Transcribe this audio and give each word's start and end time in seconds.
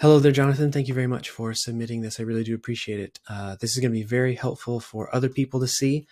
Hello 0.00 0.20
there, 0.20 0.30
Jonathan. 0.30 0.70
Thank 0.70 0.86
you 0.86 0.94
very 0.94 1.08
much 1.08 1.28
for 1.28 1.52
submitting 1.52 2.02
this. 2.02 2.20
I 2.20 2.22
really 2.22 2.44
do 2.44 2.54
appreciate 2.54 3.00
it. 3.00 3.18
Uh, 3.28 3.56
this 3.60 3.72
is 3.72 3.80
going 3.80 3.90
to 3.90 3.98
be 3.98 4.04
very 4.04 4.36
helpful 4.36 4.78
for 4.78 5.12
other 5.12 5.28
people 5.28 5.58
to 5.58 5.66
see. 5.66 6.06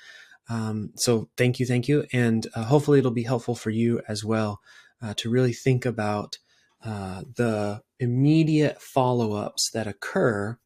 Um, 0.49 0.91
so 0.97 1.29
thank 1.37 1.61
you, 1.61 1.67
thank 1.67 1.87
you. 1.87 2.05
And 2.13 2.49
uh, 2.57 2.65
hopefully 2.65 2.99
it'll 2.99 3.13
be 3.13 3.23
helpful 3.23 3.55
for 3.55 3.71
you 3.71 4.03
as 4.09 4.25
well 4.25 4.61
uh, 5.01 5.15
to 5.19 5.31
really 5.31 5.53
think 5.53 5.87
about 5.87 6.39
uh, 6.85 7.23
the 7.37 7.83
immediate 8.01 8.83
follow 8.83 9.35
ups 9.35 9.71
that 9.71 9.87
occur 9.87 10.59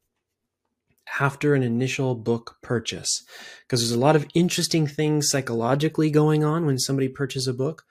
after 1.20 1.54
an 1.54 1.62
initial 1.62 2.14
book 2.14 2.56
purchase. 2.62 3.22
Because 3.66 3.82
there's 3.82 3.92
a 3.92 3.98
lot 3.98 4.16
of 4.16 4.26
interesting 4.32 4.86
things 4.86 5.28
psychologically 5.28 6.10
going 6.10 6.42
on 6.42 6.64
when 6.64 6.78
somebody 6.78 7.08
purchases 7.08 7.48
a 7.48 7.52
book. 7.52 7.84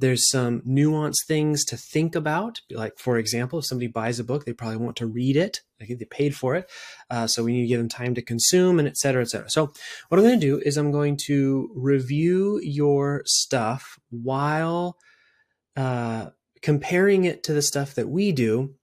There's 0.00 0.30
some 0.30 0.62
nuanced 0.62 1.26
things 1.28 1.64
to 1.66 1.76
think 1.76 2.14
about. 2.16 2.60
Like, 2.70 2.98
for 2.98 3.18
example, 3.18 3.58
if 3.58 3.66
somebody 3.66 3.86
buys 3.86 4.18
a 4.18 4.24
book, 4.24 4.44
they 4.44 4.54
probably 4.54 4.78
want 4.78 4.96
to 4.96 5.06
read 5.06 5.36
it. 5.36 5.60
Like 5.78 5.98
they 5.98 6.04
paid 6.04 6.34
for 6.34 6.56
it. 6.56 6.70
Uh, 7.10 7.26
so 7.26 7.44
we 7.44 7.52
need 7.52 7.62
to 7.62 7.68
give 7.68 7.78
them 7.78 7.88
time 7.88 8.14
to 8.14 8.22
consume 8.22 8.78
and 8.78 8.88
et 8.88 8.96
cetera, 8.96 9.22
et 9.22 9.28
cetera. 9.28 9.50
So 9.50 9.72
what 10.08 10.18
I'm 10.18 10.24
going 10.24 10.40
to 10.40 10.46
do 10.46 10.58
is 10.58 10.76
I'm 10.76 10.90
going 10.90 11.16
to 11.26 11.70
review 11.74 12.60
your 12.62 13.22
stuff 13.26 13.98
while 14.10 14.96
uh, 15.76 16.30
comparing 16.62 17.24
it 17.24 17.42
to 17.44 17.52
the 17.52 17.62
stuff 17.62 17.94
that 17.94 18.08
we 18.08 18.32
do 18.32 18.74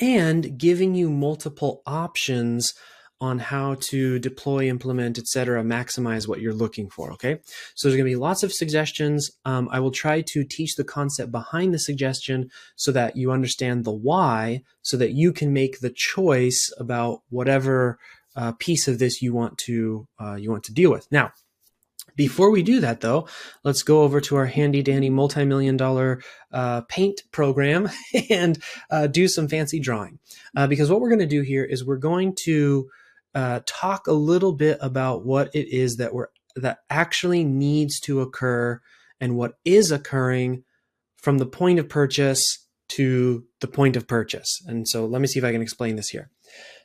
and 0.00 0.58
giving 0.58 0.94
you 0.94 1.10
multiple 1.10 1.82
options 1.86 2.74
on 3.22 3.38
how 3.38 3.76
to 3.76 4.18
deploy, 4.18 4.68
implement, 4.68 5.16
etc., 5.16 5.62
maximize 5.62 6.26
what 6.26 6.40
you're 6.40 6.52
looking 6.52 6.90
for. 6.90 7.12
Okay, 7.12 7.38
so 7.76 7.86
there's 7.86 7.96
going 7.96 8.04
to 8.04 8.10
be 8.10 8.16
lots 8.16 8.42
of 8.42 8.52
suggestions. 8.52 9.30
Um, 9.44 9.68
I 9.70 9.78
will 9.78 9.92
try 9.92 10.22
to 10.22 10.42
teach 10.42 10.74
the 10.74 10.82
concept 10.82 11.30
behind 11.30 11.72
the 11.72 11.78
suggestion 11.78 12.50
so 12.74 12.90
that 12.90 13.16
you 13.16 13.30
understand 13.30 13.84
the 13.84 13.92
why, 13.92 14.62
so 14.82 14.96
that 14.96 15.12
you 15.12 15.32
can 15.32 15.52
make 15.52 15.78
the 15.78 15.92
choice 15.94 16.68
about 16.78 17.20
whatever 17.30 17.96
uh, 18.34 18.52
piece 18.58 18.88
of 18.88 18.98
this 18.98 19.22
you 19.22 19.32
want 19.32 19.56
to 19.58 20.08
uh, 20.20 20.34
you 20.34 20.50
want 20.50 20.64
to 20.64 20.74
deal 20.74 20.90
with. 20.90 21.06
Now, 21.12 21.30
before 22.16 22.50
we 22.50 22.64
do 22.64 22.80
that, 22.80 23.02
though, 23.02 23.28
let's 23.62 23.84
go 23.84 24.02
over 24.02 24.20
to 24.22 24.34
our 24.34 24.46
handy 24.46 24.82
dandy 24.82 25.10
multi 25.10 25.44
million 25.44 25.76
dollar 25.76 26.20
uh, 26.50 26.80
paint 26.88 27.22
program 27.30 27.88
and 28.30 28.60
uh, 28.90 29.06
do 29.06 29.28
some 29.28 29.46
fancy 29.46 29.78
drawing. 29.78 30.18
Uh, 30.56 30.66
because 30.66 30.90
what 30.90 31.00
we're 31.00 31.08
going 31.08 31.20
to 31.20 31.26
do 31.26 31.42
here 31.42 31.64
is 31.64 31.84
we're 31.84 31.96
going 31.98 32.34
to 32.46 32.90
uh, 33.34 33.60
talk 33.66 34.06
a 34.06 34.12
little 34.12 34.52
bit 34.52 34.78
about 34.80 35.24
what 35.24 35.54
it 35.54 35.68
is 35.68 35.96
that 35.96 36.14
we're 36.14 36.28
that 36.56 36.80
actually 36.90 37.44
needs 37.44 37.98
to 38.00 38.20
occur 38.20 38.80
and 39.20 39.36
what 39.36 39.54
is 39.64 39.90
occurring 39.90 40.64
from 41.16 41.38
the 41.38 41.46
point 41.46 41.78
of 41.78 41.88
purchase 41.88 42.66
to 42.88 43.44
the 43.60 43.68
point 43.68 43.96
of 43.96 44.06
purchase. 44.06 44.62
And 44.66 44.86
so 44.86 45.06
let 45.06 45.22
me 45.22 45.28
see 45.28 45.38
if 45.38 45.44
I 45.44 45.52
can 45.52 45.62
explain 45.62 45.96
this 45.96 46.10
here. 46.10 46.30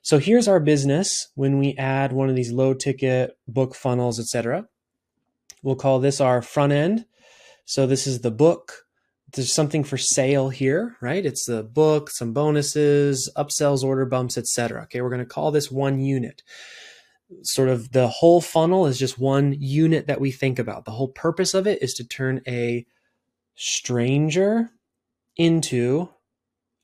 So 0.02 0.20
here's 0.20 0.48
our 0.48 0.62
business 0.62 1.28
when 1.36 1.59
we 1.59 1.76
add 1.76 2.14
one 2.14 2.30
of 2.30 2.36
these 2.36 2.52
low 2.52 2.73
ticket 2.73 3.38
book 3.45 3.76
funnels, 3.76 4.20
etc. 4.20 4.70
We'll 5.64 5.76
call 5.76 6.00
this 6.00 6.22
our 6.22 6.42
front 6.42 6.72
end. 6.72 7.06
So 7.66 7.86
this 7.86 8.08
is 8.08 8.22
the 8.22 8.32
book 8.32 8.86
there's 9.33 9.53
something 9.53 9.83
for 9.83 9.97
sale 9.97 10.50
here, 10.50 10.95
right? 11.02 11.25
It's 11.25 11.45
the 11.45 11.64
book, 11.64 12.09
some 12.09 12.33
bonuses, 12.33 13.30
upsells, 13.36 13.83
order 13.83 14.06
bumps, 14.06 14.38
etc. 14.38 14.83
Okay, 14.83 15.02
we're 15.02 15.09
going 15.09 15.20
to 15.20 15.25
call 15.25 15.52
this 15.52 15.70
one 15.70 16.00
unit. 16.00 16.44
Sort 17.44 17.67
of 17.67 17.92
the 17.92 18.08
whole 18.08 18.39
funnel 18.39 18.88
is 18.88 18.98
just 18.98 19.20
one 19.20 19.53
unit 19.59 20.08
that 20.08 20.22
we 20.22 20.31
think 20.31 20.59
about. 20.59 20.86
The 20.86 20.92
whole 20.92 21.09
purpose 21.09 21.53
of 21.53 21.67
it 21.67 21.83
is 21.83 21.94
to 21.95 22.08
turn 22.08 22.42
a 22.48 22.86
stranger 23.55 24.70
into 25.36 26.09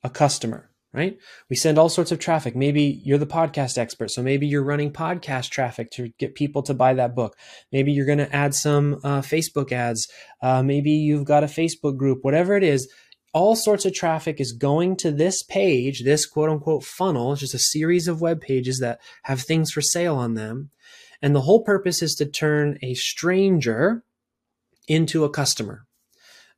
a 0.02 0.10
customer 0.10 0.70
right? 0.94 1.18
We 1.50 1.56
send 1.56 1.76
all 1.76 1.88
sorts 1.88 2.12
of 2.12 2.20
traffic. 2.20 2.54
Maybe 2.54 3.02
you're 3.04 3.18
the 3.18 3.26
podcast 3.26 3.76
expert. 3.76 4.12
So 4.12 4.22
maybe 4.22 4.46
you're 4.46 4.62
running 4.62 4.92
podcast 4.92 5.50
traffic 5.50 5.90
to 5.92 6.10
get 6.20 6.36
people 6.36 6.62
to 6.62 6.72
buy 6.72 6.94
that 6.94 7.16
book. 7.16 7.36
Maybe 7.72 7.90
you're 7.92 8.06
going 8.06 8.18
to 8.18 8.34
add 8.34 8.54
some 8.54 9.00
uh, 9.02 9.20
Facebook 9.20 9.72
ads. 9.72 10.08
Uh, 10.40 10.62
maybe 10.62 10.92
you've 10.92 11.24
got 11.24 11.42
a 11.42 11.48
Facebook 11.48 11.96
group, 11.96 12.20
whatever 12.22 12.56
it 12.56 12.62
is. 12.62 12.88
All 13.32 13.56
sorts 13.56 13.84
of 13.84 13.92
traffic 13.92 14.40
is 14.40 14.52
going 14.52 14.96
to 14.98 15.10
this 15.10 15.42
page, 15.42 16.04
this 16.04 16.24
quote 16.24 16.48
unquote 16.48 16.84
funnel. 16.84 17.32
It's 17.32 17.40
just 17.40 17.54
a 17.54 17.58
series 17.58 18.06
of 18.06 18.20
web 18.20 18.40
pages 18.40 18.78
that 18.78 19.00
have 19.24 19.40
things 19.40 19.72
for 19.72 19.82
sale 19.82 20.14
on 20.14 20.34
them. 20.34 20.70
And 21.20 21.34
the 21.34 21.40
whole 21.40 21.64
purpose 21.64 22.02
is 22.02 22.14
to 22.16 22.26
turn 22.26 22.78
a 22.82 22.94
stranger 22.94 24.04
into 24.86 25.24
a 25.24 25.30
customer, 25.30 25.86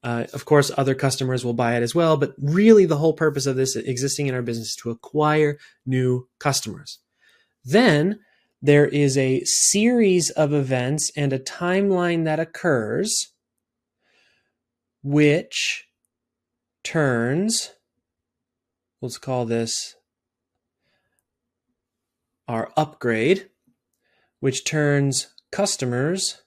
uh, 0.07 0.25
of 0.35 0.45
course, 0.45 0.71
other 0.79 0.95
customers 0.95 1.45
will 1.45 1.53
buy 1.53 1.77
it 1.77 1.83
as 1.83 1.93
well, 1.93 2.17
but 2.17 2.33
really 2.39 2.87
the 2.87 2.97
whole 2.97 3.13
purpose 3.13 3.45
of 3.45 3.57
this 3.57 3.75
existing 3.75 4.29
in 4.29 4.37
our 4.37 4.41
business 4.41 4.69
is 4.69 4.77
to 4.77 4.91
acquire 4.91 5.59
new 5.85 6.29
customers. 6.39 7.01
Then 7.65 8.21
there 8.63 8.87
is 8.87 9.19
a 9.19 9.43
series 9.45 10.31
of 10.31 10.53
events 10.53 11.11
and 11.17 11.33
a 11.33 11.41
timeline 11.41 12.25
that 12.25 12.39
occurs 12.39 13.33
which 15.03 15.89
turns, 16.85 17.73
let's 19.03 19.19
call 19.19 19.45
this 19.45 19.97
our 22.47 22.71
upgrade, 22.77 23.49
which 24.39 24.65
turns 24.65 25.35
customers 25.51 26.43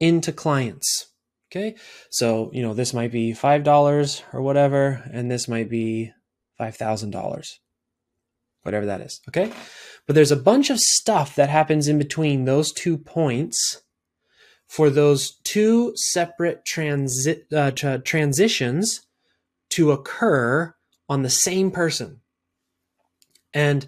into 0.00 0.32
clients. 0.32 1.06
Okay. 1.50 1.76
So, 2.10 2.50
you 2.52 2.62
know, 2.62 2.74
this 2.74 2.92
might 2.92 3.12
be 3.12 3.32
$5 3.32 4.22
or 4.32 4.42
whatever, 4.42 5.02
and 5.12 5.30
this 5.30 5.48
might 5.48 5.70
be 5.70 6.12
$5,000, 6.60 7.58
whatever 8.62 8.86
that 8.86 9.00
is. 9.00 9.20
Okay. 9.28 9.52
But 10.06 10.14
there's 10.14 10.32
a 10.32 10.36
bunch 10.36 10.70
of 10.70 10.78
stuff 10.78 11.36
that 11.36 11.48
happens 11.48 11.88
in 11.88 11.98
between 11.98 12.44
those 12.44 12.72
two 12.72 12.98
points 12.98 13.82
for 14.66 14.90
those 14.90 15.36
two 15.44 15.92
separate 15.94 16.64
transi- 16.64 17.52
uh, 17.52 17.70
tra- 17.70 18.00
transitions 18.00 19.06
to 19.70 19.92
occur 19.92 20.74
on 21.08 21.22
the 21.22 21.30
same 21.30 21.70
person. 21.70 22.20
And 23.54 23.86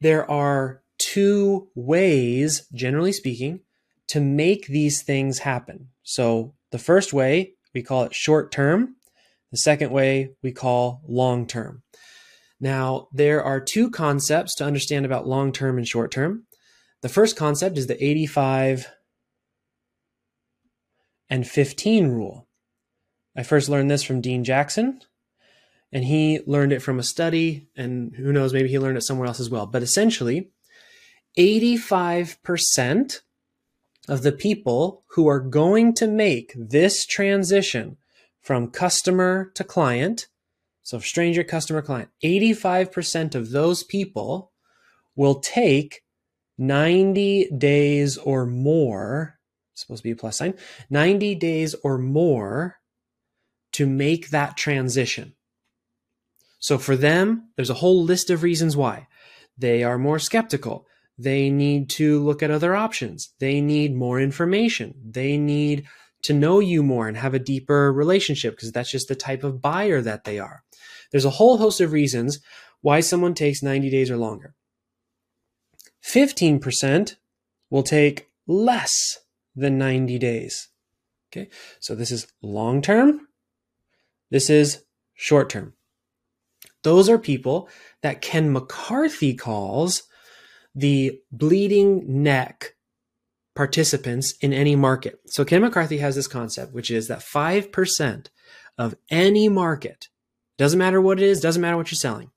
there 0.00 0.28
are 0.30 0.82
two 0.98 1.68
ways, 1.74 2.66
generally 2.72 3.12
speaking, 3.12 3.60
to 4.08 4.20
make 4.20 4.66
these 4.66 5.02
things 5.02 5.40
happen. 5.40 5.88
So 6.02 6.54
the 6.72 6.78
first 6.78 7.12
way, 7.12 7.54
we 7.74 7.82
call 7.82 8.04
it 8.04 8.14
short 8.14 8.52
term. 8.52 8.96
The 9.52 9.58
second 9.58 9.90
way, 9.90 10.30
we 10.42 10.52
call 10.52 11.02
long 11.06 11.46
term. 11.46 11.82
Now, 12.60 13.08
there 13.12 13.42
are 13.42 13.60
two 13.60 13.90
concepts 13.90 14.54
to 14.56 14.64
understand 14.64 15.04
about 15.04 15.26
long 15.26 15.52
term 15.52 15.78
and 15.78 15.86
short 15.86 16.10
term. 16.10 16.46
The 17.02 17.08
first 17.08 17.36
concept 17.36 17.78
is 17.78 17.86
the 17.86 18.02
85 18.02 18.88
and 21.28 21.46
15 21.46 22.08
rule. 22.08 22.48
I 23.36 23.42
first 23.42 23.68
learned 23.68 23.90
this 23.90 24.02
from 24.02 24.20
Dean 24.20 24.44
Jackson, 24.44 25.00
and 25.92 26.04
he 26.04 26.40
learned 26.46 26.72
it 26.72 26.80
from 26.80 26.98
a 26.98 27.04
study, 27.04 27.68
and 27.76 28.14
who 28.16 28.32
knows, 28.32 28.52
maybe 28.52 28.68
he 28.68 28.78
learned 28.78 28.96
it 28.96 29.02
somewhere 29.02 29.26
else 29.26 29.40
as 29.40 29.50
well. 29.50 29.66
But 29.66 29.82
essentially, 29.82 30.50
85% 31.38 33.20
of 34.08 34.22
the 34.22 34.32
people 34.32 35.04
who 35.10 35.28
are 35.28 35.40
going 35.40 35.94
to 35.94 36.06
make 36.06 36.52
this 36.56 37.06
transition 37.06 37.96
from 38.40 38.70
customer 38.70 39.50
to 39.54 39.64
client, 39.64 40.28
so 40.82 41.00
stranger, 41.00 41.42
customer, 41.42 41.82
client, 41.82 42.10
85% 42.22 43.34
of 43.34 43.50
those 43.50 43.82
people 43.82 44.52
will 45.16 45.40
take 45.40 46.02
90 46.58 47.50
days 47.58 48.16
or 48.18 48.46
more, 48.46 49.38
supposed 49.74 50.02
to 50.02 50.04
be 50.04 50.12
a 50.12 50.16
plus 50.16 50.38
sign, 50.38 50.54
90 50.90 51.34
days 51.34 51.74
or 51.82 51.98
more 51.98 52.76
to 53.72 53.86
make 53.86 54.30
that 54.30 54.56
transition. 54.56 55.34
So 56.58 56.78
for 56.78 56.96
them, 56.96 57.50
there's 57.56 57.70
a 57.70 57.74
whole 57.74 58.02
list 58.02 58.30
of 58.30 58.42
reasons 58.42 58.76
why. 58.76 59.08
They 59.58 59.82
are 59.84 59.98
more 59.98 60.18
skeptical. 60.18 60.86
They 61.18 61.50
need 61.50 61.88
to 61.90 62.22
look 62.22 62.42
at 62.42 62.50
other 62.50 62.74
options. 62.76 63.32
They 63.38 63.60
need 63.60 63.94
more 63.94 64.20
information. 64.20 64.94
They 65.02 65.36
need 65.38 65.86
to 66.22 66.34
know 66.34 66.60
you 66.60 66.82
more 66.82 67.08
and 67.08 67.16
have 67.16 67.34
a 67.34 67.38
deeper 67.38 67.92
relationship 67.92 68.54
because 68.54 68.72
that's 68.72 68.90
just 68.90 69.08
the 69.08 69.14
type 69.14 69.44
of 69.44 69.62
buyer 69.62 70.00
that 70.02 70.24
they 70.24 70.38
are. 70.38 70.62
There's 71.10 71.24
a 71.24 71.30
whole 71.30 71.58
host 71.58 71.80
of 71.80 71.92
reasons 71.92 72.40
why 72.80 73.00
someone 73.00 73.34
takes 73.34 73.62
90 73.62 73.90
days 73.90 74.10
or 74.10 74.16
longer. 74.16 74.54
15% 76.04 77.16
will 77.70 77.82
take 77.82 78.28
less 78.46 79.18
than 79.54 79.78
90 79.78 80.18
days. 80.18 80.68
Okay, 81.32 81.48
so 81.80 81.94
this 81.94 82.10
is 82.10 82.26
long 82.42 82.80
term, 82.82 83.28
this 84.30 84.48
is 84.48 84.84
short 85.14 85.50
term. 85.50 85.74
Those 86.82 87.08
are 87.08 87.18
people 87.18 87.68
that 88.02 88.22
Ken 88.22 88.52
McCarthy 88.52 89.34
calls 89.34 90.04
the 90.76 91.18
bleeding 91.32 92.22
neck 92.22 92.74
participants 93.56 94.34
in 94.42 94.52
any 94.52 94.76
market. 94.76 95.18
So 95.26 95.44
Ken 95.44 95.62
McCarthy 95.62 95.98
has 95.98 96.14
this 96.14 96.28
concept, 96.28 96.74
which 96.74 96.90
is 96.90 97.08
that 97.08 97.20
5% 97.20 98.26
of 98.78 98.94
any 99.10 99.48
market, 99.48 100.08
doesn't 100.58 100.78
matter 100.78 101.00
what 101.00 101.18
it 101.18 101.24
is, 101.24 101.40
doesn't 101.40 101.62
matter 101.62 101.78
what 101.78 101.90
you're 101.90 101.96
selling, 101.96 102.30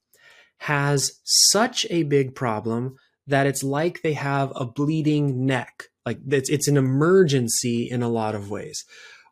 has 0.60 1.20
such 1.26 1.86
a 1.90 2.04
big 2.04 2.34
problem 2.34 2.96
that 3.28 3.46
it's 3.46 3.64
like 3.64 4.02
they 4.02 4.14
have 4.14 4.52
a 4.56 4.66
bleeding 4.66 5.46
neck. 5.46 5.84
Like 6.06 6.20
it's, 6.30 6.50
it's 6.50 6.70
an 6.70 6.78
emergency 6.78 7.88
in 7.90 8.02
a 8.02 8.10
lot 8.10 8.34
of 8.34 8.50
ways. 8.50 8.86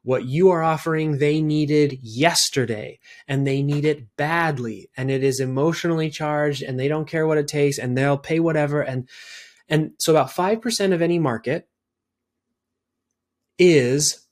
What 0.08 0.24
you 0.24 0.52
are 0.52 0.64
offering, 0.64 1.18
they 1.18 1.42
needed 1.42 2.00
yesterday 2.02 2.98
and 3.28 3.46
they 3.46 3.62
need 3.62 3.84
it 3.84 4.16
badly 4.16 4.90
and 4.96 5.12
it 5.12 5.22
is 5.22 5.42
emotionally 5.42 6.10
charged 6.10 6.64
and 6.64 6.80
they 6.80 6.88
don't 6.88 7.10
care 7.10 7.28
what 7.28 7.38
it 7.38 7.50
takes 7.50 7.78
and 7.78 7.98
they'll 7.98 8.18
pay 8.18 8.40
whatever. 8.40 8.80
And, 8.80 9.10
and 9.68 9.92
so 10.00 10.14
about 10.14 10.30
5% 10.30 10.94
of 10.94 11.02
any 11.02 11.20
market 11.20 11.68
is 13.60 14.26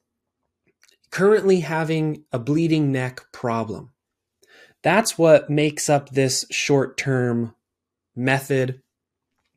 currently 1.11 1.59
having 1.59 2.23
a 2.31 2.39
bleeding 2.39 2.93
neck 2.93 3.25
problem. 3.33 3.91
That's 4.81 5.17
what 5.17 5.49
makes 5.49 5.89
up 5.89 6.09
this 6.09 6.45
short 6.51 6.95
term 6.95 7.53
method. 8.15 8.81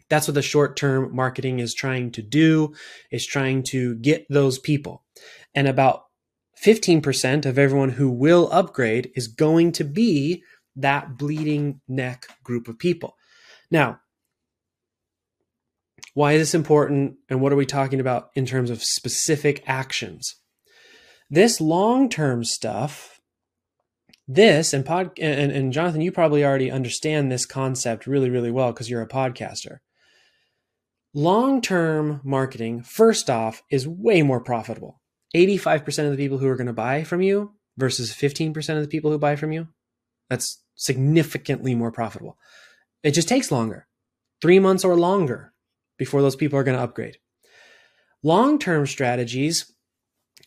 That's 0.09 0.27
what 0.27 0.35
the 0.35 0.43
short 0.43 0.77
term 0.77 1.15
marketing 1.15 1.61
is 1.61 1.75
trying 1.75 2.11
to 2.11 2.23
do, 2.23 2.75
is 3.13 3.25
trying 3.25 3.63
to 3.69 3.95
get 3.95 4.27
those 4.29 4.59
people. 4.59 5.05
And 5.55 5.69
about 5.69 6.07
15% 6.65 7.47
of 7.47 7.59
everyone 7.59 7.91
who 7.91 8.11
will 8.11 8.49
upgrade 8.53 9.11
is 9.15 9.29
going 9.29 9.73
to 9.73 9.85
be 9.85 10.43
that 10.77 11.17
bleeding 11.17 11.81
neck 11.89 12.27
group 12.43 12.69
of 12.69 12.79
people. 12.79 13.17
Now, 13.71 14.01
why 16.15 16.33
is 16.33 16.41
this 16.41 16.55
important 16.55 17.17
and 17.29 17.41
what 17.41 17.53
are 17.53 17.57
we 17.57 17.67
talking 17.67 18.01
about 18.01 18.31
in 18.35 18.47
terms 18.47 18.71
of 18.71 18.83
specific 18.83 19.63
actions? 19.67 20.35
This 21.31 21.61
long 21.61 22.09
term 22.09 22.45
stuff 22.45 23.19
this 24.29 24.75
and 24.75 24.85
pod 24.85 25.19
and, 25.19 25.51
and 25.51 25.73
Jonathan, 25.73 26.03
you 26.03 26.13
probably 26.13 26.45
already 26.45 26.71
understand 26.71 27.33
this 27.33 27.47
concept 27.47 28.07
really, 28.07 28.29
really 28.29 28.51
well 28.51 28.73
because 28.73 28.91
you're 28.91 29.03
a 29.03 29.09
podcaster. 29.09 29.79
Long 31.15 31.63
term 31.63 32.21
marketing, 32.23 32.83
first 32.83 33.31
off, 33.31 33.63
is 33.71 33.89
way 33.89 34.23
more 34.23 34.41
profitable. 34.41 34.98
85% 35.35 36.07
of 36.07 36.11
the 36.11 36.17
people 36.17 36.39
who 36.39 36.49
are 36.49 36.57
going 36.57 36.67
to 36.67 36.73
buy 36.73 37.05
from 37.05 37.21
you 37.23 37.53
versus 37.77 38.13
15% 38.13 38.57
of 38.77 38.83
the 38.83 38.89
people 38.89 39.11
who 39.11 39.19
buy 39.19 39.37
from 39.37 39.53
you, 39.53 39.69
that's 40.29 40.63
significantly 40.75 41.75
more 41.75 41.93
profitable. 41.93 42.39
It 43.03 43.13
just 43.13 43.29
takes 43.29 43.53
longer, 43.53 43.87
three 44.41 44.59
months 44.59 44.85
or 44.85 44.97
longer 44.97 45.53
before 45.99 46.23
those 46.23 46.37
people 46.37 46.59
are 46.59 46.65
going 46.65 46.77
to 46.77 46.83
upgrade. 46.83 47.19
Long 48.23 48.59
term 48.59 48.87
strategies 48.87 49.73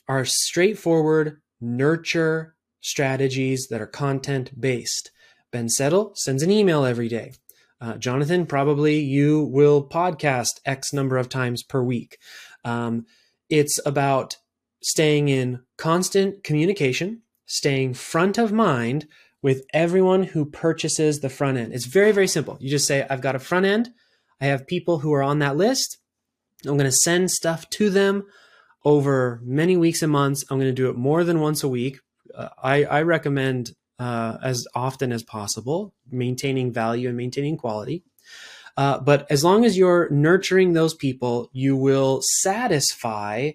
are 0.07 0.25
straightforward, 0.25 1.41
nurture, 1.59 2.55
strategies 2.81 3.67
that 3.69 3.81
are 3.81 3.87
content 3.87 4.59
based. 4.59 5.11
Ben 5.51 5.69
Settle 5.69 6.13
sends 6.15 6.43
an 6.43 6.51
email 6.51 6.85
every 6.85 7.07
day. 7.07 7.33
Uh, 7.79 7.97
Jonathan, 7.97 8.45
probably 8.45 8.99
you 8.99 9.43
will 9.43 9.87
podcast 9.87 10.59
X 10.65 10.93
number 10.93 11.17
of 11.17 11.29
times 11.29 11.63
per 11.63 11.81
week. 11.81 12.17
Um, 12.63 13.05
it's 13.49 13.79
about 13.85 14.37
staying 14.81 15.29
in 15.29 15.61
constant 15.77 16.43
communication, 16.43 17.21
staying 17.45 17.93
front 17.93 18.37
of 18.37 18.51
mind 18.51 19.07
with 19.41 19.65
everyone 19.73 20.23
who 20.23 20.45
purchases 20.45 21.19
the 21.19 21.29
front 21.29 21.57
end. 21.57 21.73
It's 21.73 21.85
very, 21.85 22.11
very 22.11 22.27
simple. 22.27 22.57
You 22.59 22.69
just 22.69 22.87
say, 22.87 23.05
I've 23.09 23.21
got 23.21 23.35
a 23.35 23.39
front 23.39 23.65
end. 23.65 23.89
I 24.39 24.45
have 24.45 24.67
people 24.67 24.99
who 24.99 25.13
are 25.13 25.23
on 25.23 25.39
that 25.39 25.57
list. 25.57 25.97
I'm 26.65 26.77
going 26.77 26.89
to 26.89 26.91
send 26.91 27.31
stuff 27.31 27.69
to 27.71 27.89
them 27.89 28.25
over 28.85 29.39
many 29.43 29.77
weeks 29.77 30.01
and 30.01 30.11
months. 30.11 30.43
I'm 30.49 30.57
going 30.57 30.69
to 30.69 30.73
do 30.73 30.89
it 30.89 30.95
more 30.95 31.23
than 31.23 31.39
once 31.39 31.63
a 31.63 31.67
week 31.67 31.99
uh, 32.33 32.49
I, 32.61 32.83
I 32.83 33.01
recommend 33.03 33.71
uh, 33.99 34.37
as 34.43 34.67
often 34.73 35.11
as 35.11 35.23
possible, 35.23 35.93
maintaining 36.09 36.71
value 36.71 37.07
and 37.07 37.17
maintaining 37.17 37.57
quality. 37.57 38.03
Uh, 38.77 38.99
but 38.99 39.29
as 39.29 39.43
long 39.43 39.65
as 39.65 39.77
you're 39.77 40.09
nurturing 40.09 40.73
those 40.73 40.93
people, 40.93 41.49
you 41.51 41.75
will 41.75 42.21
satisfy 42.23 43.51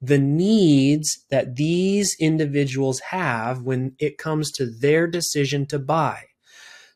the 0.00 0.18
needs 0.18 1.24
that 1.30 1.56
these 1.56 2.16
individuals 2.18 3.00
have 3.00 3.62
when 3.62 3.94
it 3.98 4.18
comes 4.18 4.50
to 4.52 4.66
their 4.66 5.06
decision 5.06 5.66
to 5.66 5.78
buy. 5.78 6.24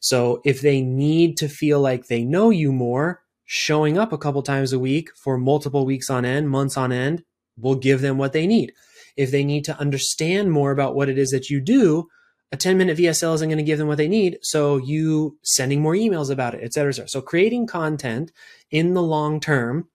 So 0.00 0.40
if 0.44 0.60
they 0.60 0.80
need 0.80 1.36
to 1.38 1.48
feel 1.48 1.80
like 1.80 2.06
they 2.06 2.24
know 2.24 2.50
you 2.50 2.72
more, 2.72 3.22
showing 3.44 3.98
up 3.98 4.12
a 4.12 4.18
couple 4.18 4.42
times 4.42 4.72
a 4.72 4.78
week 4.78 5.10
for 5.16 5.36
multiple 5.36 5.84
weeks 5.84 6.08
on 6.08 6.24
end, 6.24 6.48
months 6.48 6.76
on 6.76 6.92
end, 6.92 7.22
will 7.58 7.74
give 7.74 8.00
them 8.00 8.18
what 8.18 8.32
they 8.32 8.46
need. 8.46 8.72
If 9.16 9.30
they 9.30 9.44
need 9.44 9.64
to 9.66 9.78
understand 9.78 10.50
more 10.50 10.72
about 10.72 10.94
what 10.94 11.08
it 11.08 11.18
is 11.18 11.30
that 11.30 11.50
you 11.50 11.60
do, 11.60 12.08
a 12.52 12.56
10 12.56 12.78
minute 12.78 12.98
VSL 12.98 13.34
isn't 13.34 13.48
going 13.48 13.58
to 13.58 13.64
give 13.64 13.78
them 13.78 13.88
what 13.88 13.98
they 13.98 14.08
need. 14.08 14.38
So 14.42 14.76
you 14.76 15.38
sending 15.42 15.80
more 15.80 15.94
emails 15.94 16.30
about 16.30 16.54
it, 16.54 16.60
et 16.62 16.72
cetera, 16.72 16.90
et 16.90 16.94
cetera. 16.94 17.08
So 17.08 17.20
creating 17.20 17.66
content 17.66 18.32
in 18.70 18.94
the 18.94 19.02
long 19.02 19.40
term 19.40 19.88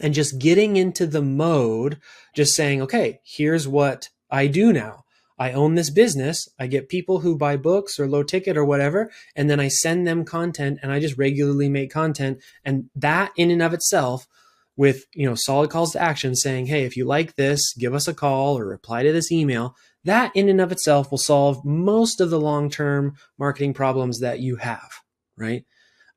and 0.00 0.14
just 0.14 0.38
getting 0.38 0.76
into 0.76 1.06
the 1.06 1.22
mode, 1.22 1.98
just 2.34 2.54
saying, 2.54 2.82
okay, 2.82 3.20
here's 3.24 3.68
what 3.68 4.08
I 4.30 4.46
do 4.46 4.72
now. 4.72 5.04
I 5.38 5.52
own 5.52 5.74
this 5.74 5.90
business. 5.90 6.48
I 6.58 6.68
get 6.68 6.88
people 6.88 7.20
who 7.20 7.36
buy 7.36 7.56
books 7.56 7.98
or 7.98 8.06
low 8.06 8.22
ticket 8.22 8.56
or 8.56 8.64
whatever, 8.64 9.10
and 9.34 9.50
then 9.50 9.58
I 9.58 9.68
send 9.68 10.06
them 10.06 10.24
content 10.24 10.78
and 10.82 10.92
I 10.92 11.00
just 11.00 11.18
regularly 11.18 11.68
make 11.68 11.90
content. 11.90 12.40
And 12.64 12.88
that 12.94 13.32
in 13.36 13.50
and 13.50 13.62
of 13.62 13.74
itself 13.74 14.26
with 14.76 15.06
you 15.14 15.28
know 15.28 15.34
solid 15.34 15.70
calls 15.70 15.92
to 15.92 16.02
action 16.02 16.34
saying 16.34 16.66
hey 16.66 16.84
if 16.84 16.96
you 16.96 17.04
like 17.04 17.36
this 17.36 17.74
give 17.74 17.94
us 17.94 18.08
a 18.08 18.14
call 18.14 18.58
or 18.58 18.66
reply 18.66 19.02
to 19.02 19.12
this 19.12 19.30
email 19.30 19.76
that 20.04 20.32
in 20.34 20.48
and 20.48 20.60
of 20.60 20.72
itself 20.72 21.10
will 21.10 21.18
solve 21.18 21.64
most 21.64 22.20
of 22.20 22.30
the 22.30 22.40
long-term 22.40 23.14
marketing 23.38 23.72
problems 23.72 24.20
that 24.20 24.40
you 24.40 24.56
have 24.56 24.90
right 25.36 25.64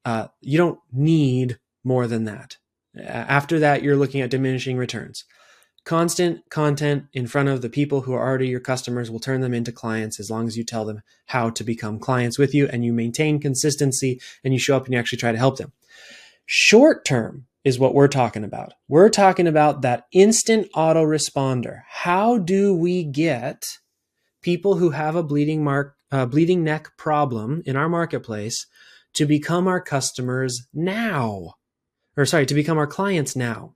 uh, 0.05 0.27
you 0.41 0.57
don't 0.57 0.79
need 0.91 1.59
more 1.83 2.07
than 2.07 2.23
that 2.23 2.57
after 2.99 3.59
that 3.59 3.83
you're 3.83 3.95
looking 3.95 4.21
at 4.21 4.29
diminishing 4.29 4.77
returns 4.77 5.25
constant 5.83 6.41
content 6.49 7.05
in 7.13 7.25
front 7.25 7.47
of 7.47 7.61
the 7.61 7.69
people 7.69 8.01
who 8.01 8.13
are 8.13 8.25
already 8.25 8.47
your 8.47 8.59
customers 8.59 9.09
will 9.09 9.19
turn 9.19 9.41
them 9.41 9.53
into 9.53 9.71
clients 9.71 10.19
as 10.19 10.29
long 10.29 10.47
as 10.47 10.57
you 10.57 10.63
tell 10.63 10.83
them 10.83 11.01
how 11.27 11.49
to 11.49 11.63
become 11.63 11.99
clients 11.99 12.37
with 12.37 12.53
you 12.53 12.67
and 12.67 12.83
you 12.83 12.91
maintain 12.91 13.39
consistency 13.39 14.19
and 14.43 14.53
you 14.53 14.59
show 14.59 14.75
up 14.75 14.85
and 14.85 14.93
you 14.93 14.99
actually 14.99 15.17
try 15.17 15.31
to 15.31 15.37
help 15.37 15.57
them 15.57 15.71
short 16.45 17.05
term 17.05 17.45
is 17.67 17.77
what 17.77 17.93
we're 17.93 18.07
talking 18.07 18.45
about. 18.45 18.73
We're 18.87 19.09
talking 19.09 19.45
about 19.45 19.81
that 19.81 20.05
instant 20.13 20.71
autoresponder. 20.73 21.81
How 21.85 22.37
do 22.37 22.73
we 22.73 23.03
get 23.03 23.65
people 24.41 24.77
who 24.77 24.91
have 24.91 25.17
a 25.17 25.23
bleeding 25.23 25.65
mark, 25.65 25.97
uh, 26.09 26.25
bleeding 26.27 26.63
neck 26.63 26.91
problem 26.97 27.61
in 27.65 27.75
our 27.75 27.89
marketplace 27.89 28.65
to 29.15 29.25
become 29.25 29.67
our 29.67 29.81
customers 29.81 30.65
now? 30.73 31.55
Or 32.17 32.25
sorry, 32.25 32.45
to 32.47 32.55
become 32.55 32.77
our 32.77 32.87
clients 32.87 33.35
now. 33.35 33.75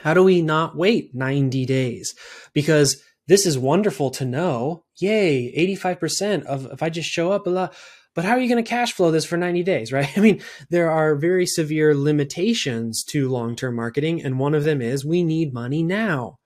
How 0.00 0.14
do 0.14 0.22
we 0.22 0.42
not 0.42 0.76
wait 0.76 1.14
90 1.14 1.64
days? 1.64 2.14
Because 2.52 3.02
this 3.26 3.46
is 3.46 3.58
wonderful 3.58 4.10
to 4.12 4.24
know. 4.24 4.84
Yay, 4.98 5.52
85% 5.76 6.44
of 6.44 6.66
if 6.66 6.82
I 6.82 6.90
just 6.90 7.08
show 7.08 7.32
up, 7.32 7.44
blah, 7.44 7.70
but 8.16 8.24
how 8.24 8.32
are 8.32 8.40
you 8.40 8.48
going 8.48 8.62
to 8.62 8.68
cash 8.68 8.94
flow 8.94 9.10
this 9.10 9.26
for 9.26 9.36
90 9.36 9.62
days, 9.62 9.92
right? 9.92 10.08
I 10.16 10.20
mean, 10.20 10.42
there 10.70 10.90
are 10.90 11.14
very 11.14 11.46
severe 11.46 11.94
limitations 11.94 13.04
to 13.04 13.28
long 13.28 13.54
term 13.54 13.76
marketing. 13.76 14.22
And 14.22 14.40
one 14.40 14.54
of 14.54 14.64
them 14.64 14.80
is 14.80 15.04
we 15.04 15.22
need 15.22 15.52
money 15.52 15.82
now. 15.82 16.38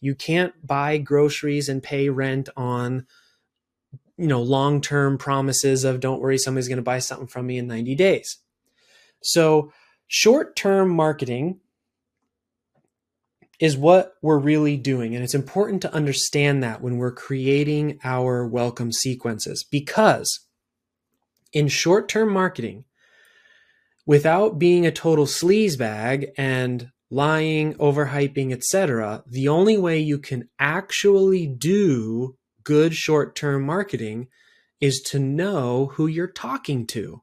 You 0.00 0.16
can't 0.16 0.52
buy 0.66 0.98
groceries 0.98 1.68
and 1.68 1.80
pay 1.80 2.08
rent 2.08 2.48
on, 2.56 3.06
you 4.18 4.26
know, 4.26 4.42
long 4.42 4.80
term 4.80 5.16
promises 5.16 5.84
of 5.84 6.00
don't 6.00 6.20
worry, 6.20 6.38
somebody's 6.38 6.68
going 6.68 6.76
to 6.76 6.82
buy 6.82 6.98
something 6.98 7.28
from 7.28 7.46
me 7.46 7.56
in 7.56 7.68
90 7.68 7.94
days. 7.94 8.38
So, 9.22 9.72
short 10.12 10.54
term 10.54 10.90
marketing 10.90 11.58
is 13.58 13.78
what 13.78 14.12
we're 14.20 14.38
really 14.38 14.76
doing. 14.76 15.14
And 15.14 15.24
it's 15.24 15.34
important 15.34 15.80
to 15.82 15.94
understand 15.94 16.62
that 16.62 16.82
when 16.82 16.98
we're 16.98 17.14
creating 17.14 17.98
our 18.04 18.46
welcome 18.46 18.92
sequences 18.92 19.64
because 19.64 20.46
in 21.54 21.68
short 21.68 22.10
term 22.10 22.30
marketing 22.30 22.84
without 24.04 24.58
being 24.58 24.84
a 24.84 24.92
total 24.92 25.24
sleazebag 25.24 26.26
and 26.36 26.90
lying, 27.10 27.72
overhyping, 27.74 28.52
etc. 28.52 29.24
The 29.26 29.48
only 29.48 29.78
way 29.78 29.98
you 29.98 30.18
can 30.18 30.50
actually 30.58 31.46
do 31.46 32.36
good 32.64 32.94
short 32.94 33.34
term 33.34 33.62
marketing 33.62 34.28
is 34.78 35.00
to 35.06 35.18
know 35.18 35.86
who 35.94 36.06
you're 36.06 36.26
talking 36.26 36.86
to. 36.88 37.22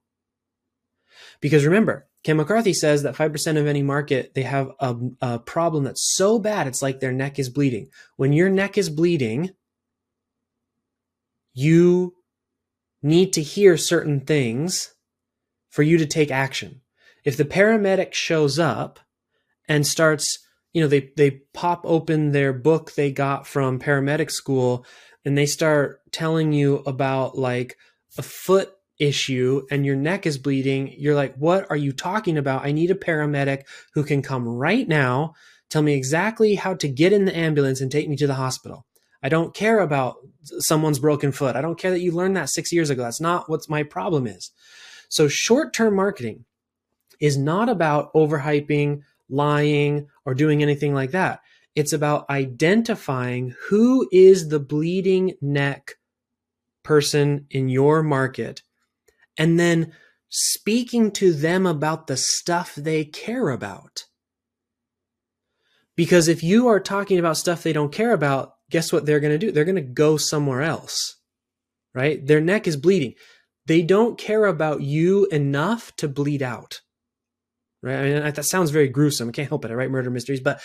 Because 1.39 1.65
remember, 1.65 2.08
Ken 2.23 2.37
McCarthy 2.37 2.73
says 2.73 3.03
that 3.03 3.15
5% 3.15 3.57
of 3.57 3.65
any 3.65 3.81
market, 3.81 4.33
they 4.33 4.43
have 4.43 4.71
a, 4.79 4.95
a, 5.21 5.39
problem 5.39 5.85
that's 5.85 6.15
so 6.15 6.37
bad, 6.37 6.67
it's 6.67 6.81
like 6.81 6.99
their 6.99 7.13
neck 7.13 7.39
is 7.39 7.49
bleeding. 7.49 7.87
When 8.17 8.33
your 8.33 8.49
neck 8.49 8.77
is 8.77 8.89
bleeding, 8.89 9.51
you 11.53 12.15
need 13.01 13.31
to 13.33 13.41
hear 13.41 13.77
certain 13.77 14.19
things 14.19 14.93
for 15.69 15.83
you 15.83 15.97
to 15.97 16.05
take 16.05 16.31
action. 16.31 16.81
If 17.23 17.37
the 17.37 17.45
paramedic 17.45 18.13
shows 18.13 18.59
up 18.59 18.99
and 19.67 19.87
starts, 19.87 20.39
you 20.73 20.81
know, 20.81 20.87
they, 20.87 21.11
they 21.15 21.41
pop 21.53 21.81
open 21.85 22.31
their 22.31 22.51
book 22.51 22.93
they 22.95 23.11
got 23.11 23.47
from 23.47 23.79
paramedic 23.79 24.31
school 24.31 24.85
and 25.23 25.37
they 25.37 25.45
start 25.45 26.01
telling 26.11 26.51
you 26.51 26.77
about 26.85 27.37
like 27.37 27.77
a 28.17 28.21
foot 28.21 28.73
issue 28.99 29.65
and 29.71 29.85
your 29.85 29.95
neck 29.95 30.25
is 30.25 30.37
bleeding, 30.37 30.93
you're 30.97 31.15
like, 31.15 31.35
what 31.35 31.65
are 31.69 31.77
you 31.77 31.91
talking 31.91 32.37
about? 32.37 32.65
I 32.65 32.71
need 32.71 32.91
a 32.91 32.95
paramedic 32.95 33.63
who 33.93 34.03
can 34.03 34.21
come 34.21 34.47
right 34.47 34.87
now, 34.87 35.33
tell 35.69 35.81
me 35.81 35.93
exactly 35.93 36.55
how 36.55 36.75
to 36.75 36.87
get 36.87 37.13
in 37.13 37.25
the 37.25 37.35
ambulance 37.35 37.81
and 37.81 37.91
take 37.91 38.09
me 38.09 38.15
to 38.17 38.27
the 38.27 38.35
hospital. 38.35 38.85
I 39.21 39.29
don't 39.29 39.53
care 39.53 39.79
about 39.79 40.17
someone's 40.59 40.99
broken 40.99 41.31
foot. 41.31 41.55
I 41.55 41.61
don't 41.61 41.77
care 41.77 41.91
that 41.91 42.01
you 42.01 42.11
learned 42.11 42.37
that 42.37 42.49
six 42.49 42.71
years 42.71 42.89
ago. 42.89 43.03
That's 43.03 43.21
not 43.21 43.49
what 43.49 43.69
my 43.69 43.83
problem 43.83 44.27
is. 44.27 44.51
So 45.09 45.27
short 45.27 45.73
term 45.73 45.95
marketing 45.95 46.45
is 47.19 47.37
not 47.37 47.67
about 47.69 48.13
overhyping, 48.13 49.01
lying, 49.29 50.07
or 50.25 50.33
doing 50.33 50.61
anything 50.61 50.93
like 50.93 51.11
that. 51.11 51.41
It's 51.75 51.93
about 51.93 52.29
identifying 52.29 53.55
who 53.67 54.07
is 54.11 54.49
the 54.49 54.59
bleeding 54.59 55.35
neck 55.41 55.95
person 56.83 57.45
in 57.51 57.69
your 57.69 58.01
market 58.01 58.63
and 59.39 59.59
then 59.59 59.93
speaking 60.27 61.09
to 61.09 61.33
them 61.33 61.65
about 61.65 62.05
the 62.05 62.17
stuff 62.17 62.75
they 62.75 63.05
care 63.05 63.49
about. 63.49 64.03
Because 65.95 66.27
if 66.27 66.43
you 66.43 66.67
are 66.67 66.79
talking 66.79 67.17
about 67.17 67.37
stuff 67.37 67.63
they 67.63 67.73
don't 67.73 67.91
care 67.91 68.13
about, 68.13 68.53
guess 68.69 68.93
what 68.93 69.05
they're 69.05 69.19
going 69.19 69.37
to 69.37 69.39
do? 69.39 69.51
They're 69.51 69.65
going 69.65 69.75
to 69.75 69.81
go 69.81 70.17
somewhere 70.17 70.61
else, 70.61 71.15
right? 71.95 72.25
Their 72.25 72.41
neck 72.41 72.67
is 72.67 72.77
bleeding. 72.77 73.15
They 73.65 73.81
don't 73.81 74.17
care 74.17 74.45
about 74.45 74.81
you 74.81 75.25
enough 75.27 75.95
to 75.97 76.07
bleed 76.07 76.41
out, 76.41 76.81
right? 77.81 77.97
I 77.97 78.03
mean, 78.03 78.33
that 78.33 78.45
sounds 78.45 78.71
very 78.71 78.87
gruesome. 78.87 79.29
I 79.29 79.31
can't 79.31 79.49
help 79.49 79.65
it. 79.65 79.71
I 79.71 79.73
write 79.73 79.91
murder 79.91 80.09
mysteries, 80.09 80.39
but 80.39 80.61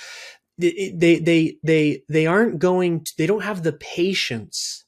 they, 0.59 0.93
they, 0.95 1.19
they, 1.19 1.57
they, 1.63 2.03
they 2.09 2.27
aren't 2.27 2.59
going 2.59 3.05
to, 3.05 3.13
they 3.19 3.27
don't 3.27 3.43
have 3.43 3.63
the 3.63 3.73
patience 3.73 4.84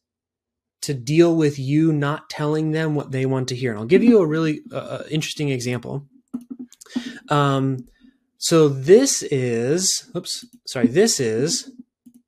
to 0.87 0.95
deal 0.95 1.37
with 1.37 1.59
you 1.59 1.93
not 1.93 2.31
telling 2.31 2.73
them 2.73 2.95
what 2.95 3.13
they 3.13 3.27
want 3.27 3.49
to 3.49 3.57
hear. 3.57 3.71
And 3.71 3.79
I'll 3.79 3.87
give 3.87 4.03
you 4.03 4.21
a 4.21 4.27
really 4.27 4.63
uh, 4.73 4.77
uh 4.77 5.03
interesting 5.11 5.51
example. 5.51 6.07
Um, 7.29 7.89
so 8.39 8.69
this 8.69 9.23
is, 9.23 10.11
oops, 10.15 10.45
sorry, 10.67 10.87
this 10.87 11.19
is 11.19 11.71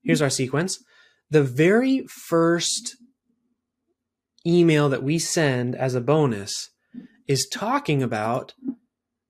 Here's 0.09 0.23
our 0.23 0.31
sequence. 0.31 0.83
The 1.29 1.43
very 1.43 2.07
first 2.07 2.97
email 4.47 4.89
that 4.89 5.03
we 5.03 5.19
send 5.19 5.77
as 5.77 5.95
a 5.95 6.01
bonus 6.01 6.71
is 7.27 7.47
talking 7.47 8.03
about 8.03 8.55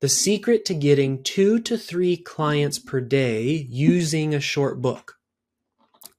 the 0.00 0.08
secret 0.08 0.64
to 0.66 0.74
getting 0.74 1.24
two 1.24 1.58
to 1.62 1.76
three 1.76 2.16
clients 2.16 2.78
per 2.78 3.00
day 3.00 3.66
using 3.68 4.32
a 4.32 4.40
short 4.40 4.80
book. 4.80 5.14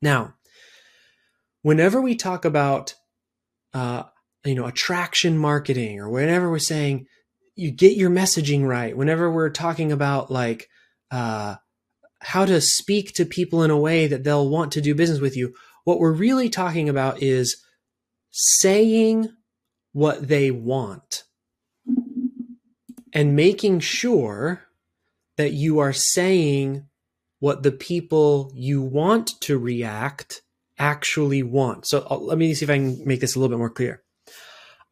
Now, 0.01 0.33
whenever 1.61 2.01
we 2.01 2.15
talk 2.15 2.45
about, 2.45 2.95
uh, 3.73 4.03
you 4.45 4.55
know, 4.55 4.65
attraction 4.65 5.37
marketing 5.37 5.99
or 5.99 6.09
whenever 6.09 6.49
we're 6.49 6.59
saying 6.59 7.05
you 7.55 7.71
get 7.71 7.97
your 7.97 8.09
messaging 8.09 8.65
right, 8.65 8.95
whenever 8.95 9.31
we're 9.31 9.49
talking 9.49 9.91
about 9.91 10.31
like, 10.31 10.67
uh, 11.11 11.55
how 12.21 12.45
to 12.45 12.59
speak 12.59 13.13
to 13.13 13.25
people 13.25 13.63
in 13.63 13.71
a 13.71 13.77
way 13.77 14.07
that 14.07 14.23
they'll 14.23 14.49
want 14.49 14.71
to 14.73 14.81
do 14.81 14.95
business 14.95 15.19
with 15.19 15.37
you. 15.37 15.53
What 15.85 15.99
we're 15.99 16.11
really 16.11 16.49
talking 16.49 16.89
about 16.89 17.21
is 17.21 17.63
saying 18.31 19.29
what 19.93 20.27
they 20.27 20.51
want 20.51 21.23
and 23.13 23.35
making 23.35 23.79
sure 23.79 24.65
that 25.37 25.53
you 25.53 25.79
are 25.79 25.93
saying 25.93 26.85
what 27.39 27.63
the 27.63 27.71
people 27.71 28.51
you 28.53 28.81
want 28.81 29.39
to 29.41 29.57
react 29.57 30.41
actually 30.79 31.43
want. 31.43 31.85
So 31.87 32.07
I'll, 32.09 32.25
let 32.25 32.37
me 32.37 32.53
see 32.53 32.65
if 32.65 32.69
I 32.69 32.77
can 32.77 33.05
make 33.05 33.19
this 33.19 33.35
a 33.35 33.39
little 33.39 33.55
bit 33.55 33.59
more 33.59 33.69
clear. 33.69 34.01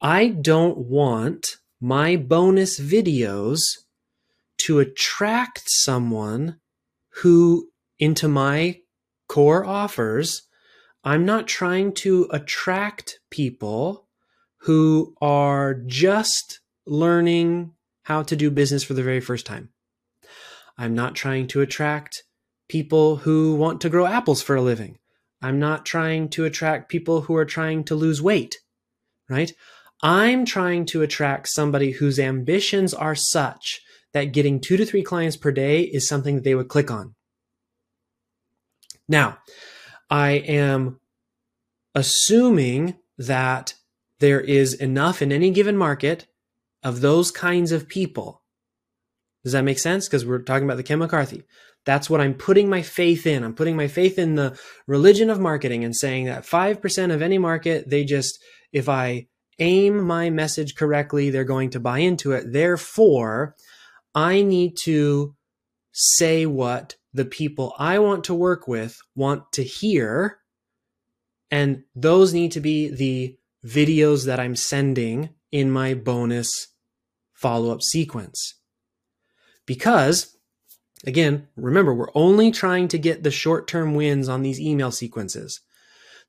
I 0.02 0.28
don't 0.28 0.78
want 0.78 1.56
my 1.82 2.16
bonus 2.16 2.80
videos 2.80 3.60
to 4.60 4.80
attract 4.80 5.64
someone 5.66 6.60
who 7.22 7.70
into 8.00 8.28
my 8.28 8.80
core 9.28 9.66
offers, 9.66 10.44
I'm 11.04 11.26
not 11.26 11.48
trying 11.48 11.94
to 11.96 12.28
attract 12.32 13.20
people 13.30 14.08
who 14.62 15.16
are 15.22 15.74
just 15.86 16.60
learning 16.86 17.74
how 18.04 18.24
to 18.24 18.36
do 18.36 18.52
business 18.52 18.84
for 18.84 18.94
the 18.94 19.04
very 19.04 19.20
first 19.20 19.46
time. 19.46 19.70
I'm 20.78 20.96
not 20.96 21.16
trying 21.16 21.48
to 21.48 21.62
attract 21.62 22.24
people 22.70 23.18
who 23.18 23.56
want 23.56 23.82
to 23.82 23.90
grow 23.90 24.06
apples 24.06 24.42
for 24.42 24.56
a 24.56 24.62
living. 24.62 24.98
I'm 25.42 25.60
not 25.60 25.86
trying 25.86 26.30
to 26.30 26.46
attract 26.46 26.90
people 26.90 27.22
who 27.22 27.36
are 27.36 27.46
trying 27.46 27.84
to 27.86 27.96
lose 27.96 28.22
weight, 28.22 28.58
right? 29.30 29.52
I'm 30.02 30.46
trying 30.46 30.86
to 30.88 31.02
attract 31.02 31.48
somebody 31.50 31.92
whose 31.92 32.20
ambitions 32.20 32.94
are 32.94 33.16
such 33.16 33.82
that 34.14 34.26
getting 34.26 34.60
two 34.60 34.78
to 34.78 34.86
three 34.86 35.04
clients 35.04 35.38
per 35.38 35.52
day 35.52 35.82
is 35.82 36.08
something 36.08 36.36
that 36.36 36.44
they 36.44 36.56
would 36.56 36.70
click 36.70 36.90
on. 36.90 37.16
Now, 39.08 39.38
I 40.10 40.32
am 40.32 41.00
assuming 41.96 42.96
that 43.18 43.74
there 44.20 44.42
is 44.42 44.74
enough 44.74 45.22
in 45.22 45.32
any 45.32 45.52
given 45.52 45.78
market 45.78 46.28
of 46.84 47.02
those 47.02 47.32
kinds 47.32 47.72
of 47.72 47.88
people. 47.88 48.42
Does 49.44 49.54
that 49.54 49.64
make 49.64 49.80
sense? 49.80 50.08
Because 50.08 50.26
we're 50.26 50.40
talking 50.40 50.66
about 50.66 50.78
the 50.78 50.84
Ken 50.84 51.00
McCarthy. 51.00 51.44
That's 51.88 52.10
what 52.10 52.20
I'm 52.20 52.34
putting 52.34 52.70
my 52.70 52.82
faith 52.82 53.26
in. 53.26 53.46
I'm 53.46 53.56
putting 53.56 53.78
my 53.78 53.88
faith 53.88 54.20
in 54.20 54.36
the 54.36 54.60
religion 54.88 55.30
of 55.30 55.40
marketing 55.40 55.86
and 55.86 55.96
saying 55.96 56.26
that 56.26 56.44
5% 56.44 57.14
of 57.14 57.22
any 57.22 57.38
market, 57.38 57.90
they 57.90 58.04
just, 58.04 58.44
if 58.74 58.90
I 58.90 59.28
aim 59.58 60.04
my 60.04 60.30
message 60.30 60.76
correctly, 60.76 61.30
they're 61.30 61.46
going 61.46 61.70
to 61.70 61.80
buy 61.80 62.00
into 62.00 62.34
it. 62.34 62.52
Therefore, 62.52 63.56
I 64.14 64.42
need 64.42 64.76
to 64.84 65.34
say 65.94 66.46
what 66.46 66.98
the 67.14 67.24
people 67.24 67.74
I 67.80 68.00
want 68.00 68.26
to 68.26 68.36
work 68.36 68.68
with 68.68 69.00
want 69.16 69.50
to 69.54 69.64
hear. 69.64 70.40
And 71.50 71.84
those 71.96 72.34
need 72.34 72.52
to 72.52 72.60
be 72.60 72.90
the 72.90 73.38
videos 73.66 74.26
that 74.26 74.42
I'm 74.42 74.58
sending 74.58 75.30
in 75.54 75.72
my 75.72 75.94
bonus 75.94 76.68
follow 77.34 77.72
up 77.72 77.82
sequence. 77.82 78.56
Because, 79.66 80.37
again, 81.08 81.48
remember, 81.56 81.96
we're 81.96 82.12
only 82.14 82.52
trying 82.52 82.90
to 82.90 83.00
get 83.00 83.24
the 83.24 83.32
short 83.32 83.68
term 83.68 83.96
wins 83.96 84.30
on 84.30 84.44
these 84.44 84.60
email 84.60 84.92
sequences. 84.92 85.62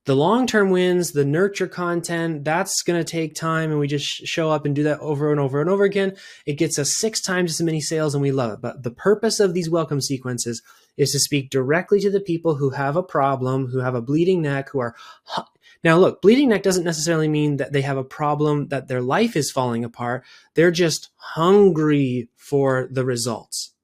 The 0.06 0.16
long 0.16 0.47
term 0.47 0.70
wins, 0.70 1.12
the 1.12 1.25
nurture 1.25 1.66
content, 1.66 2.44
that's 2.44 2.80
going 2.82 2.99
to 2.99 3.04
take 3.04 3.35
time. 3.35 3.70
And 3.70 3.78
we 3.78 3.88
just 3.88 4.06
show 4.06 4.50
up 4.50 4.64
and 4.64 4.75
do 4.75 4.85
that 4.85 5.00
over 5.00 5.30
and 5.30 5.38
over 5.38 5.61
and 5.61 5.68
over 5.68 5.85
again. 5.85 6.16
It 6.47 6.54
gets 6.54 6.78
us 6.78 6.97
six 6.97 7.20
times 7.20 7.50
as 7.50 7.61
many 7.61 7.82
sales 7.82 8.14
and 8.14 8.23
we 8.23 8.32
love 8.32 8.52
it. 8.52 8.61
But 8.62 8.85
the 8.85 8.90
purpose 8.90 9.40
of 9.40 9.52
these 9.52 9.68
welcome 9.68 10.00
sequences 10.00 10.62
is 10.97 11.12
to 11.12 11.18
speak 11.18 11.50
directly 11.50 12.00
to 12.00 12.11
the 12.11 12.20
people 12.20 12.54
who 12.54 12.70
have 12.70 12.97
a 12.97 13.02
problem, 13.02 13.66
who 13.66 13.80
have 13.80 13.94
a 13.94 14.00
bleeding 14.00 14.40
neck, 14.40 14.70
who 14.70 14.78
are. 14.78 14.94
Now, 15.85 15.97
look, 15.97 16.23
bleeding 16.23 16.49
neck 16.49 16.64
doesn't 16.64 16.82
necessarily 16.82 17.28
mean 17.28 17.58
that 17.58 17.73
they 17.73 17.82
have 17.82 17.99
a 17.99 18.02
problem, 18.02 18.66
that 18.68 18.88
their 18.88 19.00
life 19.00 19.37
is 19.37 19.52
falling 19.52 19.85
apart. 19.85 20.25
They're 20.54 20.73
just 20.73 21.11
hungry 21.14 22.30
for 22.35 22.88
the 22.90 23.04
results. 23.04 23.75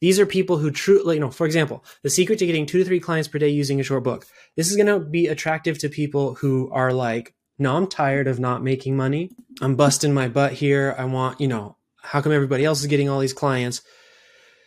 These 0.00 0.18
are 0.18 0.26
people 0.26 0.58
who 0.58 0.70
truly, 0.70 1.16
you 1.16 1.20
know, 1.20 1.30
for 1.30 1.46
example, 1.46 1.84
the 2.02 2.10
secret 2.10 2.38
to 2.40 2.46
getting 2.46 2.66
two 2.66 2.78
to 2.78 2.84
three 2.84 3.00
clients 3.00 3.28
per 3.28 3.38
day 3.38 3.48
using 3.48 3.80
a 3.80 3.84
short 3.84 4.04
book. 4.04 4.26
This 4.56 4.70
is 4.70 4.76
going 4.76 4.86
to 4.86 5.00
be 5.00 5.26
attractive 5.28 5.78
to 5.78 5.88
people 5.88 6.34
who 6.34 6.70
are 6.72 6.92
like, 6.92 7.34
no, 7.58 7.76
I'm 7.76 7.86
tired 7.86 8.26
of 8.26 8.40
not 8.40 8.62
making 8.62 8.96
money. 8.96 9.30
I'm 9.60 9.76
busting 9.76 10.12
my 10.12 10.28
butt 10.28 10.52
here. 10.52 10.94
I 10.98 11.04
want, 11.04 11.40
you 11.40 11.48
know, 11.48 11.76
how 12.02 12.20
come 12.20 12.32
everybody 12.32 12.64
else 12.64 12.80
is 12.80 12.86
getting 12.86 13.08
all 13.08 13.20
these 13.20 13.32
clients? 13.32 13.80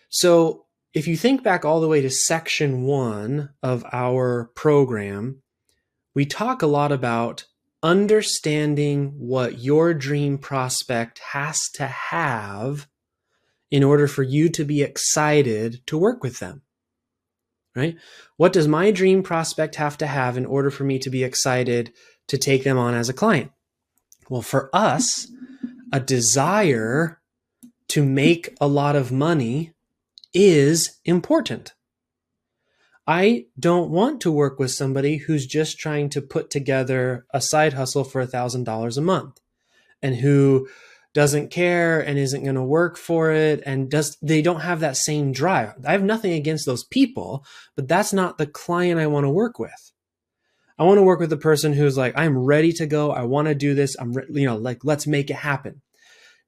So 0.10 0.66
if 0.94 1.08
you 1.08 1.18
think 1.18 1.44
back 1.44 1.66
all 1.66 1.82
the 1.82 1.88
way 1.88 2.02
to 2.02 2.10
section 2.10 2.84
one 2.84 3.50
of 3.62 3.86
our 3.92 4.52
program, 4.56 5.42
we 6.16 6.26
talk 6.26 6.62
a 6.62 6.68
lot 6.68 6.92
about 6.92 7.46
understanding 7.84 9.14
what 9.18 9.60
your 9.60 9.94
dream 9.94 10.38
prospect 10.38 11.20
has 11.20 11.70
to 11.76 11.86
have 11.86 12.88
in 13.70 13.84
order 13.84 14.08
for 14.08 14.24
you 14.24 14.50
to 14.50 14.64
be 14.64 14.82
excited 14.82 15.86
to 15.88 15.98
work 15.98 16.24
with 16.24 16.40
them. 16.40 16.62
Right? 17.76 17.96
What 18.38 18.54
does 18.54 18.68
my 18.68 18.92
dream 18.92 19.22
prospect 19.22 19.76
have 19.76 19.98
to 20.00 20.08
have 20.08 20.36
in 20.36 20.46
order 20.46 20.72
for 20.72 20.84
me 20.84 20.98
to 21.00 21.10
be 21.10 21.24
excited 21.24 21.94
to 22.28 22.38
take 22.38 22.64
them 22.64 22.78
on 22.78 22.96
as 22.96 23.08
a 23.08 23.14
client? 23.14 23.52
Well, 24.30 24.42
for 24.42 24.70
us, 24.74 25.28
a 25.94 26.00
desire 26.00 27.22
to 27.90 28.04
make 28.04 28.56
a 28.60 28.68
lot 28.68 28.96
of 28.96 29.12
money 29.12 29.74
is 30.34 30.98
important. 31.06 31.74
I 33.06 33.46
don't 33.58 33.90
want 33.90 34.20
to 34.22 34.32
work 34.32 34.60
with 34.60 34.72
somebody 34.72 35.18
who's 35.18 35.46
just 35.46 35.80
trying 35.80 36.10
to 36.10 36.22
put 36.22 36.50
together 36.50 37.26
a 37.34 37.40
side 37.40 37.74
hustle 37.74 38.04
for 38.04 38.26
$1,000 38.26 38.98
a 38.98 39.02
month 39.02 39.40
and 40.02 40.18
who 40.18 40.68
doesn't 41.18 41.50
care 41.50 42.00
and 42.00 42.20
isn't 42.20 42.44
going 42.44 42.54
to 42.54 42.64
work 42.64 42.96
for 42.96 43.32
it 43.32 43.64
and 43.66 43.90
does 43.90 44.16
they 44.22 44.44
don't 44.44 44.60
have 44.60 44.82
that 44.82 44.96
same 44.96 45.32
drive. 45.32 45.74
I 45.84 45.94
have 45.94 46.04
nothing 46.04 46.34
against 46.34 46.68
those 46.68 46.84
people, 46.84 47.44
but 47.76 47.88
that's 47.88 48.14
not 48.14 48.38
the 48.38 48.46
client 48.46 49.00
I 49.00 49.08
want 49.08 49.24
to 49.24 49.32
work 49.32 49.58
with. 49.58 49.94
I 50.78 50.84
want 50.84 51.00
to 51.00 51.04
work 51.04 51.20
with 51.20 51.32
the 51.32 51.36
person 51.36 51.74
who's 51.74 51.98
like, 51.98 52.16
I'm 52.16 52.38
ready 52.38 52.72
to 52.74 52.86
go. 52.86 53.10
I 53.10 53.24
want 53.24 53.48
to 53.48 53.56
do 53.56 53.74
this. 53.74 53.96
I'm, 54.00 54.14
you 54.30 54.46
know, 54.46 54.58
like, 54.58 54.86
let's 54.86 55.08
make 55.08 55.32
it 55.32 55.38
happen. 55.38 55.82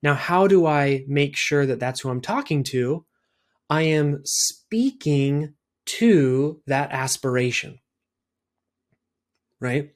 Now, 0.04 0.14
how 0.14 0.46
do 0.46 0.68
I 0.68 1.04
make 1.08 1.36
sure 1.36 1.66
that 1.66 1.80
that's 1.80 2.02
who 2.02 2.10
I'm 2.10 2.22
talking 2.22 2.64
to? 2.66 3.08
I 3.72 3.82
am 3.82 4.22
speaking 4.24 5.56
to 5.98 6.62
that 6.68 6.92
aspiration. 6.92 7.80
Right. 9.60 9.94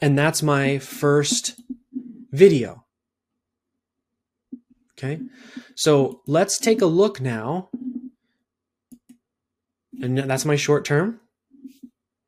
And 0.00 0.18
that's 0.18 0.42
my 0.42 0.80
first 0.80 1.60
video. 2.32 2.85
Okay. 4.98 5.20
So 5.74 6.22
let's 6.26 6.58
take 6.58 6.80
a 6.80 6.86
look 6.86 7.20
now. 7.20 7.68
And 10.00 10.18
that's 10.18 10.44
my 10.44 10.56
short 10.56 10.84
term, 10.84 11.20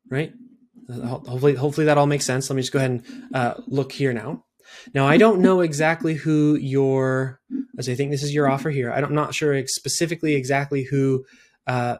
right? 0.09 0.33
Hopefully, 0.91 1.53
hopefully 1.53 1.85
that 1.85 1.99
all 1.99 2.07
makes 2.07 2.25
sense. 2.25 2.49
Let 2.49 2.55
me 2.55 2.63
just 2.63 2.73
go 2.73 2.79
ahead 2.79 2.91
and 2.91 3.35
uh, 3.35 3.53
look 3.67 3.91
here 3.91 4.11
now. 4.11 4.45
Now, 4.93 5.07
I 5.07 5.17
don't 5.17 5.41
know 5.41 5.61
exactly 5.61 6.15
who 6.15 6.55
your, 6.55 7.39
as 7.77 7.89
I 7.89 7.95
think 7.95 8.11
this 8.11 8.23
is 8.23 8.33
your 8.33 8.49
offer 8.49 8.69
here. 8.69 8.91
I'm 8.91 9.13
not 9.13 9.35
sure 9.35 9.65
specifically 9.67 10.35
exactly 10.35 10.83
who 10.83 11.25
uh, 11.67 11.97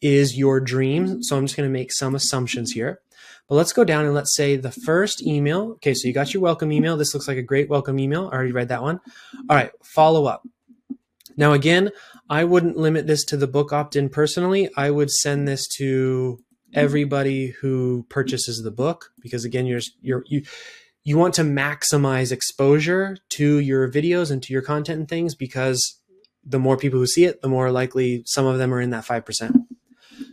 is 0.00 0.36
your 0.36 0.60
dream. 0.60 1.22
So 1.22 1.36
I'm 1.36 1.46
just 1.46 1.56
going 1.56 1.68
to 1.68 1.72
make 1.72 1.92
some 1.92 2.14
assumptions 2.14 2.72
here. 2.72 3.00
But 3.50 3.56
let's 3.56 3.72
go 3.72 3.82
down 3.82 4.04
and 4.04 4.14
let's 4.14 4.36
say 4.36 4.54
the 4.54 4.70
first 4.70 5.26
email. 5.26 5.72
Okay, 5.72 5.92
so 5.92 6.06
you 6.06 6.14
got 6.14 6.32
your 6.32 6.40
welcome 6.40 6.70
email. 6.70 6.96
This 6.96 7.12
looks 7.12 7.26
like 7.26 7.36
a 7.36 7.42
great 7.42 7.68
welcome 7.68 7.98
email. 7.98 8.30
I 8.32 8.36
already 8.36 8.52
read 8.52 8.68
that 8.68 8.80
one. 8.80 9.00
All 9.48 9.56
right, 9.56 9.72
follow 9.82 10.26
up. 10.26 10.46
Now, 11.36 11.52
again, 11.52 11.90
I 12.28 12.44
wouldn't 12.44 12.76
limit 12.76 13.08
this 13.08 13.24
to 13.24 13.36
the 13.36 13.48
book 13.48 13.72
opt 13.72 13.96
in 13.96 14.08
personally. 14.08 14.70
I 14.76 14.92
would 14.92 15.10
send 15.10 15.48
this 15.48 15.66
to 15.78 16.38
everybody 16.72 17.48
who 17.60 18.06
purchases 18.08 18.62
the 18.62 18.70
book 18.70 19.10
because 19.20 19.44
again 19.44 19.66
you're 19.66 19.80
you're 20.00 20.22
you 20.28 20.40
you 21.02 21.18
want 21.18 21.34
to 21.34 21.42
maximize 21.42 22.30
exposure 22.30 23.16
to 23.30 23.58
your 23.58 23.90
videos 23.90 24.30
and 24.30 24.40
to 24.44 24.52
your 24.52 24.62
content 24.62 25.00
and 25.00 25.08
things 25.08 25.34
because 25.34 25.98
the 26.44 26.60
more 26.60 26.76
people 26.76 27.00
who 27.00 27.06
see 27.06 27.24
it, 27.24 27.42
the 27.42 27.48
more 27.48 27.72
likely 27.72 28.22
some 28.26 28.46
of 28.46 28.58
them 28.58 28.72
are 28.72 28.80
in 28.80 28.90
that 28.90 29.04
5%. 29.04 29.64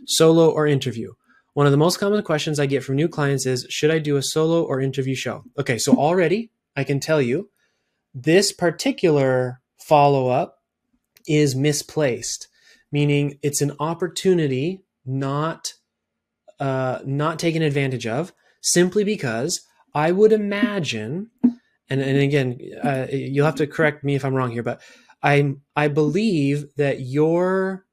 Solo 0.06 0.48
or 0.48 0.68
interview. 0.68 1.14
One 1.58 1.66
of 1.66 1.72
the 1.72 1.76
most 1.76 1.98
common 1.98 2.22
questions 2.22 2.60
I 2.60 2.66
get 2.66 2.84
from 2.84 2.94
new 2.94 3.08
clients 3.08 3.44
is 3.44 3.66
Should 3.68 3.90
I 3.90 3.98
do 3.98 4.16
a 4.16 4.22
solo 4.22 4.62
or 4.62 4.80
interview 4.80 5.16
show? 5.16 5.42
Okay, 5.58 5.76
so 5.76 5.92
already 5.92 6.52
I 6.76 6.84
can 6.84 7.00
tell 7.00 7.20
you 7.20 7.50
this 8.14 8.52
particular 8.52 9.60
follow 9.76 10.28
up 10.28 10.58
is 11.26 11.56
misplaced, 11.56 12.46
meaning 12.92 13.40
it's 13.42 13.60
an 13.60 13.72
opportunity 13.80 14.84
not 15.04 15.72
uh, 16.60 17.00
not 17.04 17.40
taken 17.40 17.62
advantage 17.62 18.06
of 18.06 18.32
simply 18.60 19.02
because 19.02 19.60
I 19.92 20.12
would 20.12 20.30
imagine, 20.30 21.32
and, 21.42 22.00
and 22.00 22.18
again, 22.18 22.60
uh, 22.84 23.08
you'll 23.10 23.46
have 23.46 23.56
to 23.56 23.66
correct 23.66 24.04
me 24.04 24.14
if 24.14 24.24
I'm 24.24 24.34
wrong 24.34 24.52
here, 24.52 24.62
but 24.62 24.80
I 25.24 25.56
I 25.74 25.88
believe 25.88 26.66
that 26.76 27.00
your 27.00 27.84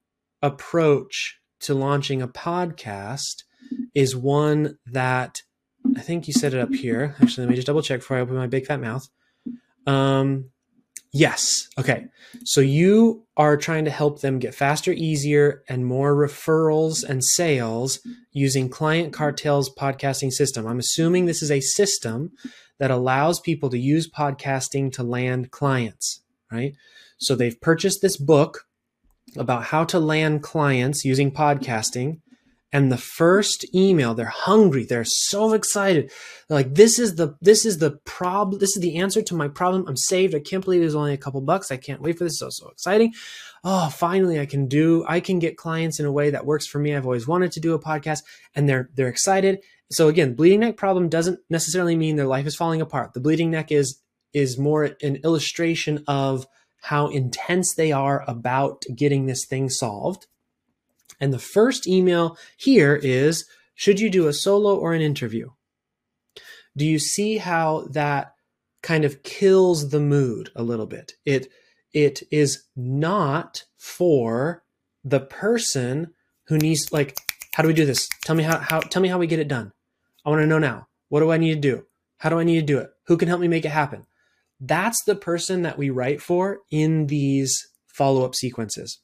approach 0.43 1.39
to 1.61 1.73
launching 1.73 2.21
a 2.21 2.27
podcast 2.27 3.44
is 3.93 4.15
one 4.15 4.77
that 4.87 5.41
I 5.95 6.01
think 6.01 6.27
you 6.27 6.33
set 6.33 6.53
it 6.53 6.59
up 6.59 6.73
here. 6.73 7.15
Actually, 7.21 7.45
let 7.45 7.49
me 7.49 7.55
just 7.55 7.67
double 7.67 7.81
check 7.81 7.99
before 7.99 8.17
I 8.17 8.21
open 8.21 8.35
my 8.35 8.47
big 8.47 8.65
fat 8.65 8.81
mouth. 8.81 9.07
Um, 9.87 10.49
yes. 11.13 11.67
Okay. 11.77 12.07
So 12.43 12.61
you 12.61 13.25
are 13.37 13.55
trying 13.57 13.85
to 13.85 13.91
help 13.91 14.21
them 14.21 14.39
get 14.39 14.55
faster, 14.55 14.91
easier, 14.91 15.63
and 15.69 15.85
more 15.85 16.15
referrals 16.15 17.03
and 17.03 17.23
sales 17.23 17.99
using 18.31 18.69
Client 18.69 19.13
Cartel's 19.13 19.73
podcasting 19.73 20.31
system. 20.31 20.67
I'm 20.67 20.79
assuming 20.79 21.25
this 21.25 21.41
is 21.41 21.51
a 21.51 21.61
system 21.61 22.31
that 22.79 22.91
allows 22.91 23.39
people 23.39 23.69
to 23.69 23.77
use 23.77 24.09
podcasting 24.09 24.91
to 24.93 25.03
land 25.03 25.51
clients, 25.51 26.21
right? 26.51 26.73
So 27.17 27.35
they've 27.35 27.59
purchased 27.61 28.01
this 28.01 28.17
book 28.17 28.65
about 29.37 29.65
how 29.65 29.83
to 29.85 29.99
land 29.99 30.43
clients 30.43 31.05
using 31.05 31.31
podcasting. 31.31 32.19
And 32.71 32.91
the 32.91 32.97
first 32.97 33.65
email, 33.73 34.13
they're 34.13 34.25
hungry. 34.25 34.83
They're 34.83 35.05
so 35.05 35.53
excited. 35.53 36.11
They're 36.47 36.57
like, 36.57 36.75
this 36.75 36.99
is 36.99 37.15
the 37.15 37.35
this 37.39 37.65
is 37.65 37.77
the 37.77 37.91
problem. 38.05 38.59
This 38.59 38.75
is 38.75 38.81
the 38.81 38.97
answer 38.97 39.21
to 39.21 39.35
my 39.35 39.47
problem. 39.47 39.85
I'm 39.87 39.95
saved. 39.95 40.35
I 40.35 40.39
can't 40.39 40.63
believe 40.63 40.81
it's 40.81 40.95
only 40.95 41.13
a 41.13 41.17
couple 41.17 41.39
bucks. 41.41 41.71
I 41.71 41.77
can't 41.77 42.01
wait 42.01 42.17
for 42.17 42.25
this. 42.25 42.39
So 42.39 42.49
so 42.49 42.69
exciting. 42.69 43.13
Oh, 43.63 43.89
finally 43.89 44.39
I 44.39 44.45
can 44.45 44.67
do 44.67 45.05
I 45.07 45.19
can 45.21 45.39
get 45.39 45.57
clients 45.57 45.99
in 45.99 46.05
a 46.05 46.11
way 46.11 46.31
that 46.31 46.45
works 46.45 46.67
for 46.67 46.79
me. 46.79 46.95
I've 46.95 47.05
always 47.05 47.27
wanted 47.27 47.51
to 47.53 47.59
do 47.59 47.73
a 47.73 47.79
podcast 47.79 48.23
and 48.55 48.67
they're 48.67 48.89
they're 48.93 49.07
excited. 49.07 49.59
So 49.91 50.07
again, 50.07 50.33
bleeding 50.33 50.61
neck 50.61 50.77
problem 50.77 51.09
doesn't 51.09 51.39
necessarily 51.49 51.95
mean 51.95 52.15
their 52.15 52.25
life 52.25 52.45
is 52.45 52.55
falling 52.55 52.81
apart. 52.81 53.13
The 53.13 53.21
bleeding 53.21 53.51
neck 53.51 53.71
is 53.71 54.01
is 54.33 54.57
more 54.57 54.83
an 55.01 55.15
illustration 55.23 56.03
of 56.07 56.45
how 56.81 57.07
intense 57.07 57.73
they 57.73 57.91
are 57.91 58.23
about 58.27 58.83
getting 58.95 59.25
this 59.25 59.45
thing 59.45 59.69
solved. 59.69 60.27
And 61.19 61.33
the 61.33 61.39
first 61.39 61.87
email 61.87 62.37
here 62.57 62.95
is 62.95 63.45
Should 63.75 63.99
you 63.99 64.09
do 64.09 64.27
a 64.27 64.33
solo 64.33 64.77
or 64.77 64.93
an 64.93 65.01
interview? 65.01 65.49
Do 66.77 66.85
you 66.85 66.99
see 66.99 67.37
how 67.37 67.87
that 67.91 68.33
kind 68.83 69.05
of 69.05 69.23
kills 69.23 69.89
the 69.89 69.99
mood 69.99 70.51
a 70.55 70.63
little 70.63 70.85
bit? 70.85 71.13
It 71.25 71.47
it 71.93 72.23
is 72.31 72.63
not 72.75 73.63
for 73.77 74.63
the 75.03 75.21
person 75.21 76.13
who 76.47 76.57
needs 76.57 76.91
like 76.91 77.17
how 77.53 77.63
do 77.63 77.67
we 77.67 77.73
do 77.73 77.85
this? 77.85 78.09
Tell 78.25 78.35
me 78.35 78.43
how, 78.43 78.59
how 78.59 78.79
tell 78.81 79.01
me 79.01 79.07
how 79.07 79.17
we 79.17 79.27
get 79.27 79.39
it 79.39 79.47
done. 79.47 79.71
I 80.25 80.29
want 80.29 80.41
to 80.41 80.47
know 80.47 80.59
now. 80.59 80.87
What 81.09 81.21
do 81.21 81.31
I 81.31 81.37
need 81.37 81.53
to 81.53 81.59
do? 81.61 81.85
How 82.17 82.29
do 82.29 82.39
I 82.39 82.43
need 82.43 82.59
to 82.59 82.65
do 82.65 82.79
it? 82.79 82.89
Who 83.07 83.17
can 83.17 83.27
help 83.27 83.39
me 83.39 83.47
make 83.47 83.65
it 83.65 83.69
happen? 83.69 84.05
That's 84.59 85.03
the 85.03 85.15
person 85.15 85.61
that 85.61 85.77
we 85.77 85.89
write 85.89 86.21
for 86.21 86.59
in 86.71 87.07
these 87.07 87.67
follow 87.87 88.25
up 88.25 88.35
sequences. 88.35 88.99